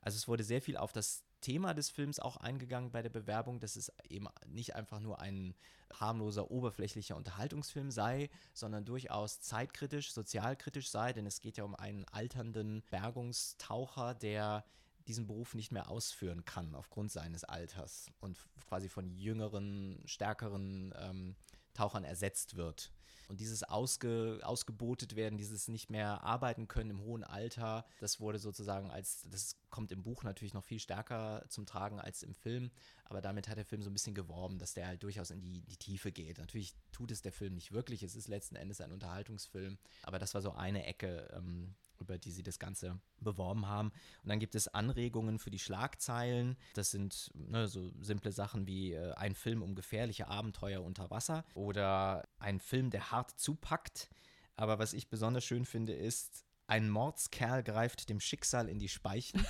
Also 0.00 0.16
es 0.16 0.26
wurde 0.26 0.42
sehr 0.42 0.60
viel 0.60 0.76
auf 0.76 0.92
das 0.92 1.22
Thema 1.40 1.74
des 1.74 1.90
Films 1.90 2.18
auch 2.18 2.36
eingegangen 2.38 2.90
bei 2.90 3.02
der 3.02 3.10
Bewerbung, 3.10 3.60
dass 3.60 3.76
es 3.76 3.92
eben 4.08 4.26
nicht 4.46 4.74
einfach 4.74 4.98
nur 4.98 5.20
ein 5.20 5.54
harmloser, 5.94 6.50
oberflächlicher 6.50 7.16
Unterhaltungsfilm 7.16 7.90
sei, 7.90 8.30
sondern 8.52 8.84
durchaus 8.84 9.40
zeitkritisch, 9.40 10.12
sozialkritisch 10.12 10.90
sei, 10.90 11.12
denn 11.12 11.26
es 11.26 11.40
geht 11.40 11.56
ja 11.56 11.64
um 11.64 11.74
einen 11.74 12.04
alternden 12.06 12.82
Bergungstaucher, 12.90 14.14
der 14.14 14.64
diesen 15.06 15.26
Beruf 15.26 15.54
nicht 15.54 15.72
mehr 15.72 15.90
ausführen 15.90 16.44
kann 16.44 16.74
aufgrund 16.74 17.10
seines 17.10 17.44
Alters 17.44 18.10
und 18.20 18.38
quasi 18.68 18.88
von 18.88 19.08
jüngeren, 19.10 20.02
stärkeren 20.04 20.94
ähm, 20.98 21.36
Tauchern 21.78 22.04
ersetzt 22.04 22.56
wird. 22.56 22.92
Und 23.28 23.40
dieses 23.40 23.62
ausge, 23.62 24.40
ausgebotet 24.42 25.14
werden, 25.14 25.36
dieses 25.36 25.68
nicht 25.68 25.90
mehr 25.90 26.24
arbeiten 26.24 26.66
können 26.66 26.90
im 26.90 27.00
hohen 27.02 27.22
Alter, 27.22 27.84
das 28.00 28.20
wurde 28.20 28.38
sozusagen 28.38 28.90
als, 28.90 29.26
das 29.30 29.56
kommt 29.68 29.92
im 29.92 30.02
Buch 30.02 30.22
natürlich 30.24 30.54
noch 30.54 30.64
viel 30.64 30.80
stärker 30.80 31.44
zum 31.50 31.66
Tragen 31.66 32.00
als 32.00 32.22
im 32.22 32.34
Film, 32.34 32.70
aber 33.04 33.20
damit 33.20 33.46
hat 33.48 33.58
der 33.58 33.66
Film 33.66 33.82
so 33.82 33.90
ein 33.90 33.92
bisschen 33.92 34.14
geworben, 34.14 34.58
dass 34.58 34.72
der 34.72 34.86
halt 34.86 35.02
durchaus 35.02 35.30
in 35.30 35.42
die, 35.42 35.60
die 35.60 35.76
Tiefe 35.76 36.10
geht. 36.10 36.38
Natürlich 36.38 36.74
tut 36.90 37.10
es 37.10 37.20
der 37.20 37.32
Film 37.32 37.54
nicht 37.54 37.70
wirklich, 37.70 38.02
es 38.02 38.16
ist 38.16 38.28
letzten 38.28 38.56
Endes 38.56 38.80
ein 38.80 38.92
Unterhaltungsfilm, 38.92 39.76
aber 40.04 40.18
das 40.18 40.32
war 40.32 40.40
so 40.40 40.52
eine 40.52 40.86
Ecke, 40.86 41.28
ähm, 41.34 41.74
über 42.00 42.18
die 42.18 42.30
sie 42.30 42.42
das 42.42 42.58
Ganze 42.58 43.00
beworben 43.20 43.66
haben. 43.66 43.92
Und 44.22 44.28
dann 44.28 44.38
gibt 44.38 44.54
es 44.54 44.68
Anregungen 44.68 45.38
für 45.38 45.50
die 45.50 45.58
Schlagzeilen. 45.58 46.56
Das 46.74 46.90
sind 46.90 47.30
ne, 47.34 47.68
so 47.68 47.90
simple 48.00 48.32
Sachen 48.32 48.66
wie 48.66 48.92
äh, 48.92 49.12
ein 49.14 49.34
Film 49.34 49.62
um 49.62 49.74
gefährliche 49.74 50.28
Abenteuer 50.28 50.82
unter 50.82 51.10
Wasser 51.10 51.44
oder 51.54 52.28
ein 52.38 52.60
Film, 52.60 52.90
der 52.90 53.10
hart 53.10 53.38
zupackt. 53.38 54.10
Aber 54.56 54.78
was 54.78 54.92
ich 54.92 55.08
besonders 55.08 55.44
schön 55.44 55.64
finde, 55.64 55.92
ist, 55.92 56.44
ein 56.66 56.90
Mordskerl 56.90 57.62
greift 57.62 58.08
dem 58.10 58.20
Schicksal 58.20 58.68
in 58.68 58.78
die 58.78 58.88
Speichen. 58.88 59.44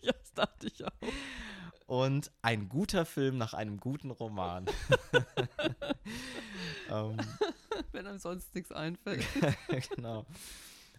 ja, 0.00 0.12
das 0.12 0.32
dachte 0.34 0.66
ich 0.66 0.84
auch. 0.84 0.90
Und 1.86 2.32
ein 2.40 2.70
guter 2.70 3.04
Film 3.04 3.36
nach 3.36 3.52
einem 3.52 3.78
guten 3.78 4.10
Roman. 4.10 4.66
ähm, 6.88 7.16
Wenn 7.92 8.06
einem 8.06 8.18
sonst 8.18 8.54
nichts 8.54 8.72
einfällt. 8.72 9.26
genau. 9.94 10.24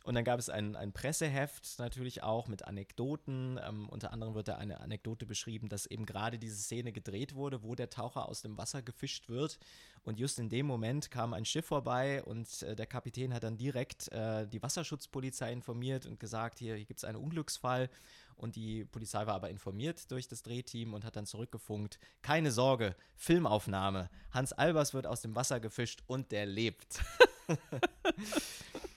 Und 0.04 0.16
dann 0.16 0.26
gab 0.26 0.38
es 0.38 0.50
ein, 0.50 0.76
ein 0.76 0.92
Presseheft 0.92 1.80
natürlich 1.80 2.24
auch 2.24 2.50
mit 2.50 2.66
Anekdoten. 2.68 3.58
Ähm, 3.66 3.88
unter 3.88 4.12
anderem 4.12 4.36
wird 4.36 4.50
da 4.50 4.58
eine 4.58 4.82
Anekdote 4.82 5.26
beschrieben, 5.26 5.70
dass 5.70 5.86
eben 5.86 6.06
gerade 6.06 6.38
diese 6.38 6.58
Szene 6.58 6.92
gedreht 6.92 7.36
wurde, 7.36 7.64
wo 7.64 7.74
der 7.74 7.90
Taucher 7.90 8.28
aus 8.28 8.42
dem 8.42 8.58
Wasser 8.58 8.82
gefischt 8.82 9.30
wird. 9.30 9.60
Und 10.04 10.20
just 10.20 10.40
in 10.40 10.50
dem 10.50 10.66
Moment 10.66 11.10
kam 11.10 11.34
ein 11.34 11.46
Schiff 11.46 11.68
vorbei 11.68 12.22
und 12.24 12.64
äh, 12.64 12.76
der 12.76 12.86
Kapitän 12.86 13.34
hat 13.34 13.44
dann 13.44 13.56
direkt 13.56 14.12
äh, 14.12 14.46
die 14.46 14.62
Wasserschutzpolizei 14.62 15.54
informiert 15.54 16.06
und 16.06 16.20
gesagt, 16.20 16.60
hier, 16.60 16.76
hier 16.76 16.86
gibt 16.86 17.00
es 17.00 17.06
einen 17.06 17.18
Unglücksfall. 17.18 17.90
Und 18.36 18.58
die 18.58 18.84
Polizei 18.84 19.26
war 19.26 19.36
aber 19.36 19.52
informiert 19.52 20.12
durch 20.12 20.28
das 20.28 20.42
Drehteam 20.42 20.94
und 20.94 21.06
hat 21.06 21.16
dann 21.16 21.26
zurückgefunkt. 21.26 21.98
Keine 22.22 22.52
Sorge, 22.52 22.98
Filmaufnahme. 23.16 24.10
Hans 24.32 24.52
Albers 24.52 24.94
wird 24.94 25.08
aus 25.08 25.22
dem 25.22 25.34
Wasser 25.34 25.62
gefischt 25.62 26.04
und 26.08 26.34
der 26.34 26.46
lebt. 26.46 27.00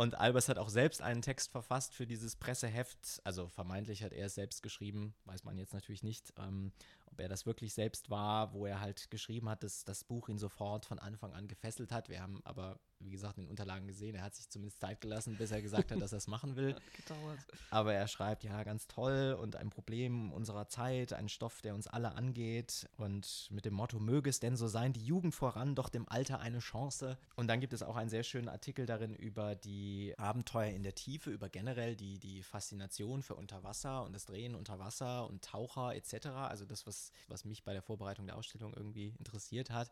Und 0.00 0.14
Albers 0.14 0.48
hat 0.48 0.56
auch 0.56 0.70
selbst 0.70 1.02
einen 1.02 1.20
Text 1.20 1.50
verfasst 1.50 1.94
für 1.94 2.06
dieses 2.06 2.34
Presseheft. 2.34 3.20
Also 3.22 3.48
vermeintlich 3.48 4.02
hat 4.02 4.14
er 4.14 4.24
es 4.24 4.34
selbst 4.34 4.62
geschrieben, 4.62 5.12
weiß 5.26 5.44
man 5.44 5.58
jetzt 5.58 5.74
natürlich 5.74 6.02
nicht. 6.02 6.32
Ähm, 6.38 6.72
ob 7.20 7.24
er 7.24 7.28
das 7.28 7.44
wirklich 7.44 7.74
selbst 7.74 8.08
war, 8.08 8.54
wo 8.54 8.64
er 8.64 8.80
halt 8.80 9.10
geschrieben 9.10 9.50
hat, 9.50 9.62
dass 9.62 9.84
das 9.84 10.04
Buch 10.04 10.30
ihn 10.30 10.38
sofort 10.38 10.86
von 10.86 10.98
Anfang 10.98 11.34
an 11.34 11.48
gefesselt 11.48 11.92
hat. 11.92 12.08
Wir 12.08 12.22
haben 12.22 12.40
aber, 12.44 12.80
wie 12.98 13.10
gesagt, 13.10 13.36
in 13.36 13.44
den 13.44 13.50
Unterlagen 13.50 13.86
gesehen, 13.86 14.14
er 14.14 14.22
hat 14.22 14.34
sich 14.34 14.48
zumindest 14.48 14.80
Zeit 14.80 15.02
gelassen, 15.02 15.36
bis 15.36 15.50
er 15.50 15.60
gesagt 15.60 15.90
hat, 15.90 16.00
dass 16.00 16.12
er 16.12 16.18
es 16.18 16.28
machen 16.28 16.56
will. 16.56 16.74
Aber 17.70 17.92
er 17.92 18.08
schreibt, 18.08 18.42
ja, 18.42 18.62
ganz 18.62 18.86
toll 18.86 19.36
und 19.38 19.56
ein 19.56 19.70
Problem 19.70 20.32
unserer 20.32 20.68
Zeit, 20.68 21.12
ein 21.12 21.28
Stoff, 21.28 21.60
der 21.60 21.74
uns 21.74 21.86
alle 21.86 22.14
angeht 22.14 22.88
und 22.96 23.48
mit 23.50 23.64
dem 23.64 23.74
Motto, 23.74 23.98
möge 23.98 24.30
es 24.30 24.40
denn 24.40 24.56
so 24.56 24.66
sein, 24.66 24.92
die 24.92 25.04
Jugend 25.04 25.34
voran, 25.34 25.74
doch 25.74 25.88
dem 25.88 26.08
Alter 26.08 26.40
eine 26.40 26.60
Chance. 26.60 27.18
Und 27.36 27.48
dann 27.48 27.60
gibt 27.60 27.72
es 27.72 27.82
auch 27.82 27.96
einen 27.96 28.10
sehr 28.10 28.22
schönen 28.22 28.48
Artikel 28.48 28.86
darin 28.86 29.14
über 29.14 29.54
die 29.54 30.14
Abenteuer 30.16 30.72
in 30.72 30.82
der 30.82 30.94
Tiefe, 30.94 31.30
über 31.30 31.48
generell 31.48 31.96
die, 31.96 32.18
die 32.18 32.42
Faszination 32.42 33.22
für 33.22 33.34
Unterwasser 33.34 34.04
und 34.04 34.14
das 34.14 34.26
Drehen 34.26 34.54
unter 34.54 34.78
Wasser 34.78 35.28
und 35.28 35.44
Taucher 35.44 35.94
etc. 35.94 36.26
Also 36.26 36.64
das, 36.64 36.86
was 36.86 37.09
was, 37.28 37.44
mich 37.44 37.64
bei 37.64 37.72
der 37.72 37.82
Vorbereitung 37.82 38.26
der 38.26 38.36
Ausstellung 38.36 38.74
irgendwie 38.74 39.14
interessiert 39.18 39.70
hat. 39.70 39.90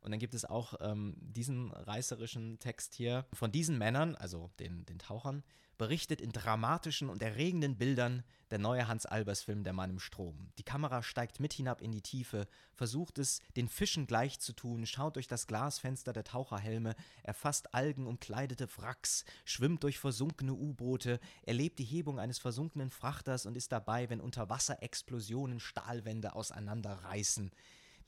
Und 0.00 0.12
dann 0.12 0.20
gibt 0.20 0.34
es 0.34 0.44
auch 0.44 0.74
ähm, 0.80 1.16
diesen 1.18 1.72
reißerischen 1.72 2.58
Text 2.60 2.94
hier 2.94 3.26
von 3.32 3.50
diesen 3.50 3.78
Männern, 3.78 4.14
also 4.14 4.50
den, 4.60 4.86
den 4.86 4.98
Tauchern, 4.98 5.42
berichtet 5.78 6.20
in 6.20 6.32
dramatischen 6.32 7.08
und 7.08 7.22
erregenden 7.22 7.76
Bildern 7.76 8.24
der 8.50 8.58
neue 8.58 8.88
Hans 8.88 9.06
Albers 9.06 9.42
Film 9.42 9.62
Der 9.62 9.72
Mann 9.72 9.90
im 9.90 9.98
Strom. 10.00 10.50
Die 10.58 10.62
Kamera 10.64 11.02
steigt 11.02 11.38
mit 11.38 11.52
hinab 11.52 11.80
in 11.80 11.92
die 11.92 12.02
Tiefe, 12.02 12.46
versucht 12.74 13.18
es, 13.18 13.40
den 13.56 13.68
Fischen 13.68 14.06
gleich 14.06 14.40
zu 14.40 14.52
tun, 14.52 14.86
schaut 14.86 15.16
durch 15.16 15.28
das 15.28 15.46
Glasfenster 15.46 16.12
der 16.12 16.24
Taucherhelme, 16.24 16.94
erfasst 17.22 17.74
Algen 17.74 18.06
umkleidete 18.06 18.68
Wracks, 18.76 19.24
schwimmt 19.44 19.84
durch 19.84 19.98
versunkene 19.98 20.54
U-Boote, 20.54 21.20
erlebt 21.42 21.78
die 21.78 21.84
Hebung 21.84 22.18
eines 22.18 22.38
versunkenen 22.38 22.90
Frachters 22.90 23.46
und 23.46 23.56
ist 23.56 23.72
dabei, 23.72 24.10
wenn 24.10 24.20
unter 24.20 24.48
Wasser 24.50 24.82
Explosionen 24.82 25.60
Stahlwände 25.60 26.34
auseinanderreißen. 26.34 27.52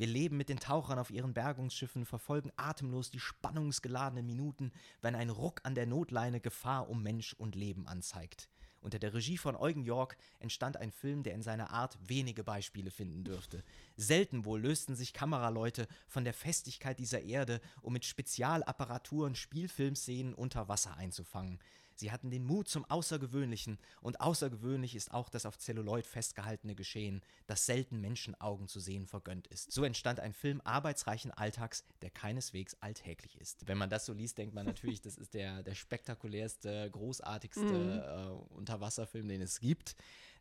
Wir 0.01 0.07
leben 0.07 0.39
mit 0.39 0.49
den 0.49 0.59
Tauchern 0.59 0.99
auf 0.99 1.11
ihren 1.11 1.35
Bergungsschiffen, 1.35 2.07
verfolgen 2.07 2.51
atemlos 2.57 3.11
die 3.11 3.21
spannungsgeladenen 3.21 4.25
Minuten, 4.25 4.73
wenn 5.03 5.15
ein 5.15 5.29
Ruck 5.29 5.61
an 5.65 5.75
der 5.75 5.85
Notleine 5.85 6.41
Gefahr 6.41 6.89
um 6.89 7.03
Mensch 7.03 7.35
und 7.35 7.55
Leben 7.55 7.87
anzeigt. 7.87 8.49
Unter 8.81 8.99
der 8.99 9.13
Regie 9.13 9.37
von 9.37 9.57
Eugen 9.57 9.83
York 9.85 10.17
entstand 10.39 10.79
ein 10.79 10.91
Film, 10.91 11.23
der 11.23 11.35
in 11.35 11.43
seiner 11.43 11.71
Art 11.71 11.99
wenige 12.01 12.45
Beispiele 12.45 12.91
finden 12.91 13.25
dürfte. 13.25 13.63
Selten 13.95 14.47
wohl 14.47 14.63
lösten 14.63 14.97
sich 14.97 15.13
Kameraleute 15.13 15.87
von 16.09 16.25
der 16.25 16.33
Festigkeit 16.33 16.99
dieser 16.99 17.21
Erde, 17.21 17.61
um 17.83 17.93
mit 17.93 18.07
Spezialapparaturen 18.07 19.35
Spielfilmszenen 19.35 20.33
unter 20.33 20.67
Wasser 20.69 20.97
einzufangen. 20.97 21.59
Sie 22.01 22.11
hatten 22.11 22.31
den 22.31 22.45
Mut 22.45 22.67
zum 22.67 22.87
Außergewöhnlichen 22.87 23.79
und 24.01 24.23
außergewöhnlich 24.23 24.97
ist 24.97 25.13
auch 25.13 25.29
das 25.29 25.45
auf 25.45 25.59
Zelluloid 25.59 26.07
festgehaltene 26.07 26.75
Geschehen, 26.75 27.21
das 27.47 27.67
selten 27.67 28.01
Menschenaugen 28.01 28.69
zu 28.69 28.81
sehen 28.81 29.07
vergönnt 29.07 29.47
ist. 29.49 29.71
So 29.71 29.85
entstand 29.85 30.19
ein 30.19 30.33
Film 30.33 30.63
arbeitsreichen 30.65 31.31
Alltags, 31.31 31.85
der 32.01 32.09
keineswegs 32.09 32.75
alltäglich 32.81 33.39
ist. 33.39 33.69
Wenn 33.69 33.77
man 33.77 33.91
das 33.91 34.07
so 34.07 34.15
liest, 34.15 34.39
denkt 34.39 34.55
man 34.55 34.65
natürlich, 34.65 35.01
das 35.03 35.19
ist 35.19 35.35
der, 35.35 35.63
der 35.63 35.75
spektakulärste, 35.75 36.91
großartigste 36.91 37.63
mhm. 37.63 37.99
äh, 37.99 38.55
Unterwasserfilm, 38.55 39.29
den 39.29 39.43
es 39.43 39.61
gibt. 39.61 39.95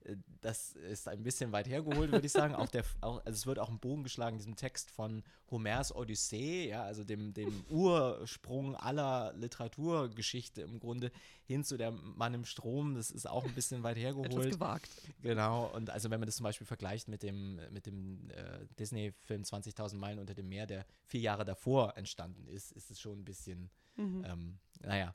Äh, 0.05 0.15
das 0.41 0.73
ist 0.73 1.07
ein 1.07 1.23
bisschen 1.23 1.51
weit 1.51 1.67
hergeholt, 1.67 2.11
würde 2.11 2.25
ich 2.25 2.31
sagen. 2.31 2.55
Auch 2.55 2.69
der, 2.69 2.83
auch, 3.01 3.17
also 3.25 3.31
es 3.31 3.45
wird 3.45 3.59
auch 3.59 3.69
ein 3.69 3.79
Bogen 3.79 4.03
geschlagen, 4.03 4.37
diesem 4.37 4.55
Text 4.55 4.91
von 4.91 5.23
Homers 5.51 5.93
Odyssee, 5.93 6.69
ja, 6.69 6.83
also 6.83 7.03
dem, 7.03 7.33
dem 7.33 7.65
Ursprung 7.69 8.75
aller 8.75 9.33
Literaturgeschichte 9.33 10.61
im 10.61 10.79
Grunde 10.79 11.11
hin 11.45 11.63
zu 11.63 11.77
der 11.77 11.91
Mann 11.91 12.33
im 12.33 12.45
Strom. 12.45 12.95
Das 12.95 13.11
ist 13.11 13.27
auch 13.27 13.45
ein 13.45 13.53
bisschen 13.53 13.83
weit 13.83 13.97
hergeholt. 13.97 14.31
Etwas 14.31 14.49
gewagt. 14.49 14.89
Genau. 15.21 15.67
Und 15.73 15.89
also 15.89 16.09
wenn 16.09 16.19
man 16.19 16.27
das 16.27 16.37
zum 16.37 16.43
Beispiel 16.45 16.67
vergleicht 16.67 17.07
mit 17.07 17.23
dem, 17.23 17.59
mit 17.71 17.85
dem 17.85 18.29
äh, 18.31 18.65
Disney-Film 18.79 19.43
20.000 19.43 19.95
Meilen 19.95 20.19
unter 20.19 20.33
dem 20.33 20.47
Meer, 20.47 20.67
der 20.67 20.85
vier 21.05 21.21
Jahre 21.21 21.45
davor 21.45 21.97
entstanden 21.97 22.47
ist, 22.47 22.71
ist 22.71 22.91
es 22.91 22.99
schon 22.99 23.19
ein 23.19 23.25
bisschen 23.25 23.69
Mhm. 23.95 24.25
Ähm, 24.25 24.59
naja, 24.81 25.13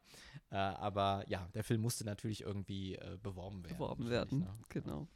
äh, 0.50 0.56
aber 0.56 1.24
ja, 1.28 1.48
der 1.54 1.64
Film 1.64 1.80
musste 1.80 2.04
natürlich 2.04 2.42
irgendwie 2.42 2.96
äh, 2.96 3.18
beworben 3.22 3.64
werden. 3.64 3.76
Beworben 3.76 4.10
werden, 4.10 4.38
ne? 4.40 4.52
genau. 4.68 5.08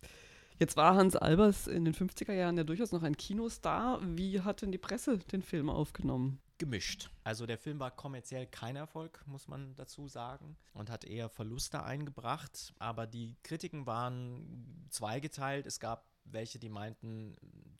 Jetzt 0.59 0.77
war 0.77 0.97
Hans 0.97 1.15
Albers 1.15 1.69
in 1.69 1.85
den 1.85 1.95
50er 1.95 2.33
Jahren 2.33 2.57
ja 2.57 2.65
durchaus 2.65 2.91
noch 2.91 3.05
ein 3.05 3.17
Kinostar. 3.17 4.01
Wie 4.03 4.41
hat 4.41 4.63
denn 4.63 4.73
die 4.73 4.79
Presse 4.79 5.19
den 5.19 5.43
Film 5.43 5.71
aufgenommen? 5.71 6.41
Gemischt. 6.59 7.11
Also 7.23 7.47
der 7.47 7.59
Film 7.59 7.79
war 7.79 7.93
kommerziell 7.93 8.45
kein 8.49 8.75
Erfolg, 8.75 9.23
muss 9.27 9.47
man 9.47 9.77
dazu 9.77 10.09
sagen, 10.09 10.57
und 10.75 10.91
hat 10.91 11.05
eher 11.05 11.29
Verluste 11.29 11.85
eingebracht. 11.85 12.75
Aber 12.81 13.07
die 13.07 13.37
Kritiken 13.45 13.87
waren 13.87 14.89
zweigeteilt. 14.91 15.67
Es 15.67 15.79
gab 15.79 16.11
welche, 16.33 16.59
die 16.59 16.69
meinten, 16.69 17.37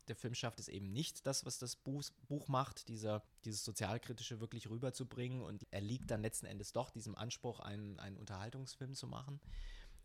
der 0.07 0.15
Film 0.15 0.33
schafft 0.33 0.59
es 0.59 0.67
eben 0.67 0.91
nicht, 0.91 1.25
das, 1.27 1.45
was 1.45 1.57
das 1.57 1.75
Buch, 1.75 2.03
Buch 2.27 2.47
macht, 2.47 2.87
dieser, 2.87 3.23
dieses 3.45 3.63
Sozialkritische 3.63 4.39
wirklich 4.39 4.69
rüberzubringen. 4.69 5.41
Und 5.41 5.65
er 5.71 5.81
liegt 5.81 6.11
dann 6.11 6.21
letzten 6.21 6.45
Endes 6.45 6.73
doch 6.73 6.89
diesem 6.89 7.15
Anspruch, 7.15 7.59
einen, 7.59 7.99
einen 7.99 8.17
Unterhaltungsfilm 8.17 8.93
zu 8.93 9.07
machen. 9.07 9.39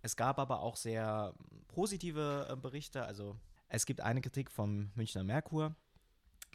Es 0.03 0.17
gab 0.17 0.39
aber 0.39 0.61
auch 0.61 0.77
sehr 0.77 1.35
positive 1.69 2.49
äh, 2.51 2.57
Berichte. 2.57 3.05
Also 3.05 3.39
es 3.69 3.87
gibt 3.87 4.01
eine 4.01 4.21
Kritik 4.21 4.51
vom 4.51 4.91
Münchner 4.95 5.25
Merkur, 5.25 5.75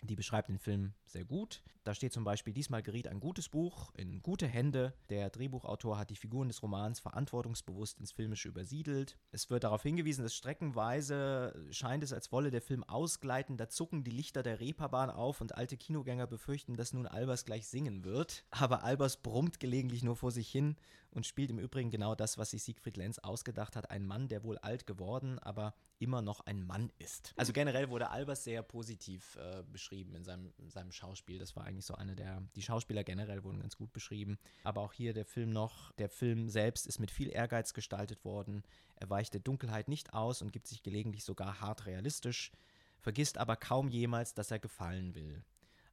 die 0.03 0.15
beschreibt 0.15 0.49
den 0.49 0.59
Film 0.59 0.93
sehr 1.05 1.25
gut. 1.25 1.61
Da 1.83 1.93
steht 1.93 2.13
zum 2.13 2.23
Beispiel, 2.23 2.53
diesmal 2.53 2.83
geriet 2.83 3.07
ein 3.07 3.19
gutes 3.19 3.49
Buch 3.49 3.91
in 3.95 4.21
gute 4.21 4.47
Hände. 4.47 4.93
Der 5.09 5.29
Drehbuchautor 5.29 5.97
hat 5.97 6.09
die 6.09 6.15
Figuren 6.15 6.47
des 6.47 6.61
Romans 6.61 6.99
verantwortungsbewusst 6.99 7.99
ins 7.99 8.11
Filmische 8.11 8.49
übersiedelt. 8.49 9.17
Es 9.31 9.49
wird 9.49 9.63
darauf 9.63 9.81
hingewiesen, 9.81 10.23
dass 10.23 10.35
streckenweise 10.35 11.67
scheint 11.71 12.03
es, 12.03 12.13
als 12.13 12.31
wolle 12.31 12.51
der 12.51 12.61
Film 12.61 12.83
ausgleiten. 12.83 13.57
Da 13.57 13.69
zucken 13.69 14.03
die 14.03 14.11
Lichter 14.11 14.43
der 14.43 14.59
Reeperbahn 14.59 15.09
auf 15.09 15.41
und 15.41 15.55
alte 15.55 15.77
Kinogänger 15.77 16.27
befürchten, 16.27 16.75
dass 16.75 16.93
nun 16.93 17.07
Albers 17.07 17.45
gleich 17.45 17.67
singen 17.67 18.03
wird. 18.03 18.45
Aber 18.51 18.83
Albers 18.83 19.17
brummt 19.17 19.59
gelegentlich 19.59 20.03
nur 20.03 20.15
vor 20.15 20.31
sich 20.31 20.49
hin 20.49 20.75
und 21.11 21.25
spielt 21.25 21.49
im 21.49 21.59
Übrigen 21.59 21.89
genau 21.89 22.15
das, 22.15 22.37
was 22.37 22.51
sich 22.51 22.63
Siegfried 22.63 22.97
Lenz 22.97 23.19
ausgedacht 23.19 23.75
hat. 23.75 23.89
Ein 23.89 24.05
Mann, 24.05 24.27
der 24.27 24.43
wohl 24.43 24.57
alt 24.59 24.85
geworden, 24.85 25.39
aber 25.39 25.73
immer 25.97 26.21
noch 26.21 26.41
ein 26.41 26.63
Mann 26.63 26.91
ist. 26.99 27.33
Also 27.35 27.53
generell 27.53 27.89
wurde 27.89 28.09
Albers 28.09 28.43
sehr 28.43 28.61
positiv 28.61 29.35
äh, 29.35 29.63
beschrieben 29.63 30.15
in 30.15 30.23
seinem, 30.23 30.53
in 30.57 30.69
seinem 30.69 30.91
Schauspiel. 30.91 31.39
Das 31.39 31.55
war 31.55 31.65
eigentlich 31.65 31.85
so 31.85 31.95
eine 31.95 32.15
der, 32.15 32.43
die 32.55 32.61
Schauspieler 32.61 33.03
generell 33.03 33.43
wurden 33.43 33.59
ganz 33.59 33.75
gut 33.75 33.91
beschrieben. 33.91 34.37
Aber 34.63 34.81
auch 34.81 34.93
hier 34.93 35.13
der 35.13 35.25
Film 35.25 35.49
noch, 35.49 35.91
der 35.93 36.09
Film 36.09 36.49
selbst 36.49 36.87
ist 36.87 36.99
mit 36.99 37.11
viel 37.11 37.29
Ehrgeiz 37.29 37.73
gestaltet 37.73 38.23
worden. 38.23 38.63
Er 38.95 39.09
weicht 39.09 39.33
der 39.33 39.41
Dunkelheit 39.41 39.87
nicht 39.87 40.13
aus 40.13 40.41
und 40.41 40.51
gibt 40.51 40.67
sich 40.67 40.83
gelegentlich 40.83 41.23
sogar 41.23 41.61
hart 41.61 41.85
realistisch, 41.85 42.51
vergisst 42.99 43.37
aber 43.37 43.55
kaum 43.55 43.89
jemals, 43.89 44.33
dass 44.33 44.51
er 44.51 44.59
gefallen 44.59 45.15
will. 45.15 45.43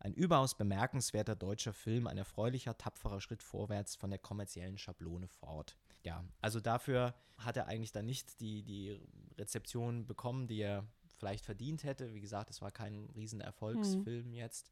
Ein 0.07 0.15
überaus 0.15 0.55
bemerkenswerter 0.55 1.35
deutscher 1.35 1.73
Film, 1.73 2.07
ein 2.07 2.17
erfreulicher, 2.17 2.79
tapferer 2.79 3.21
Schritt 3.21 3.43
vorwärts 3.43 3.97
von 3.97 4.09
der 4.09 4.21
kommerziellen 4.21 4.79
Schablone 4.79 5.27
fort. 5.27 5.77
Ja, 6.05 6.23
also 6.41 6.61
dafür 6.61 7.13
hat 7.39 7.57
er 7.57 7.67
eigentlich 7.67 7.91
dann 7.91 8.07
nicht 8.07 8.39
die, 8.39 8.63
die 8.63 9.01
Rezeption 9.37 10.07
bekommen, 10.07 10.47
die 10.47 10.61
er 10.61 10.87
vielleicht 11.19 11.45
verdient 11.45 11.83
hätte. 11.83 12.15
Wie 12.15 12.21
gesagt, 12.21 12.51
es 12.51 12.63
war 12.63 12.71
kein 12.71 13.11
Riesenerfolgsfilm 13.17 14.29
mhm. 14.29 14.35
jetzt. 14.35 14.71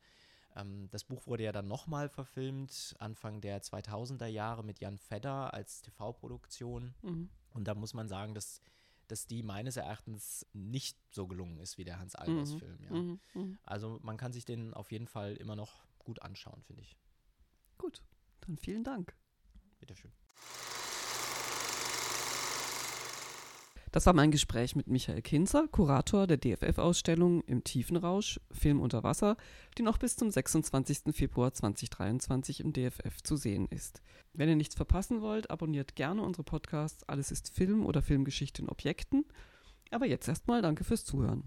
Ähm, 0.54 0.86
das 0.92 1.02
Buch 1.02 1.26
wurde 1.26 1.42
ja 1.42 1.50
dann 1.50 1.66
nochmal 1.66 2.08
verfilmt, 2.08 2.94
Anfang 3.00 3.40
der 3.40 3.60
2000er 3.60 4.26
Jahre 4.26 4.62
mit 4.62 4.78
Jan 4.78 4.98
Fedder 4.98 5.52
als 5.52 5.82
TV-Produktion. 5.82 6.94
Mhm. 7.02 7.28
Und 7.50 7.66
da 7.66 7.74
muss 7.74 7.92
man 7.92 8.06
sagen, 8.06 8.34
dass 8.34 8.60
dass 9.08 9.26
die 9.26 9.42
meines 9.42 9.76
Erachtens 9.76 10.46
nicht 10.52 10.98
so 11.10 11.26
gelungen 11.26 11.58
ist 11.58 11.78
wie 11.78 11.84
der 11.84 11.98
Hans 11.98 12.14
Albers 12.14 12.54
mhm. 12.54 12.58
Film. 12.58 12.82
Ja. 12.82 12.92
Mhm. 12.92 13.20
Mhm. 13.34 13.58
Also 13.64 13.98
man 14.02 14.16
kann 14.16 14.32
sich 14.32 14.44
den 14.44 14.74
auf 14.74 14.92
jeden 14.92 15.06
Fall 15.06 15.34
immer 15.36 15.56
noch 15.56 15.84
gut 15.98 16.22
anschauen, 16.22 16.62
finde 16.62 16.82
ich. 16.82 16.96
Gut, 17.78 18.02
dann 18.40 18.56
vielen 18.56 18.84
Dank. 18.84 19.14
Bitteschön. 19.78 20.12
Das 23.94 24.06
war 24.06 24.12
mein 24.12 24.32
Gespräch 24.32 24.74
mit 24.74 24.88
Michael 24.88 25.22
Kinzer, 25.22 25.68
Kurator 25.68 26.26
der 26.26 26.36
DFF-Ausstellung 26.36 27.42
im 27.42 27.62
Tiefenrausch 27.62 28.40
Film 28.50 28.80
unter 28.80 29.04
Wasser, 29.04 29.36
die 29.78 29.84
noch 29.84 29.98
bis 29.98 30.16
zum 30.16 30.32
26. 30.32 31.14
Februar 31.14 31.54
2023 31.54 32.58
im 32.58 32.72
DFF 32.72 33.22
zu 33.22 33.36
sehen 33.36 33.68
ist. 33.70 34.02
Wenn 34.32 34.48
ihr 34.48 34.56
nichts 34.56 34.74
verpassen 34.74 35.20
wollt, 35.20 35.48
abonniert 35.48 35.94
gerne 35.94 36.22
unsere 36.22 36.42
Podcasts 36.42 37.08
Alles 37.08 37.30
ist 37.30 37.54
Film 37.54 37.86
oder 37.86 38.02
Filmgeschichte 38.02 38.62
in 38.62 38.68
Objekten. 38.68 39.26
Aber 39.92 40.06
jetzt 40.06 40.26
erstmal 40.26 40.60
danke 40.60 40.82
fürs 40.82 41.04
Zuhören. 41.04 41.44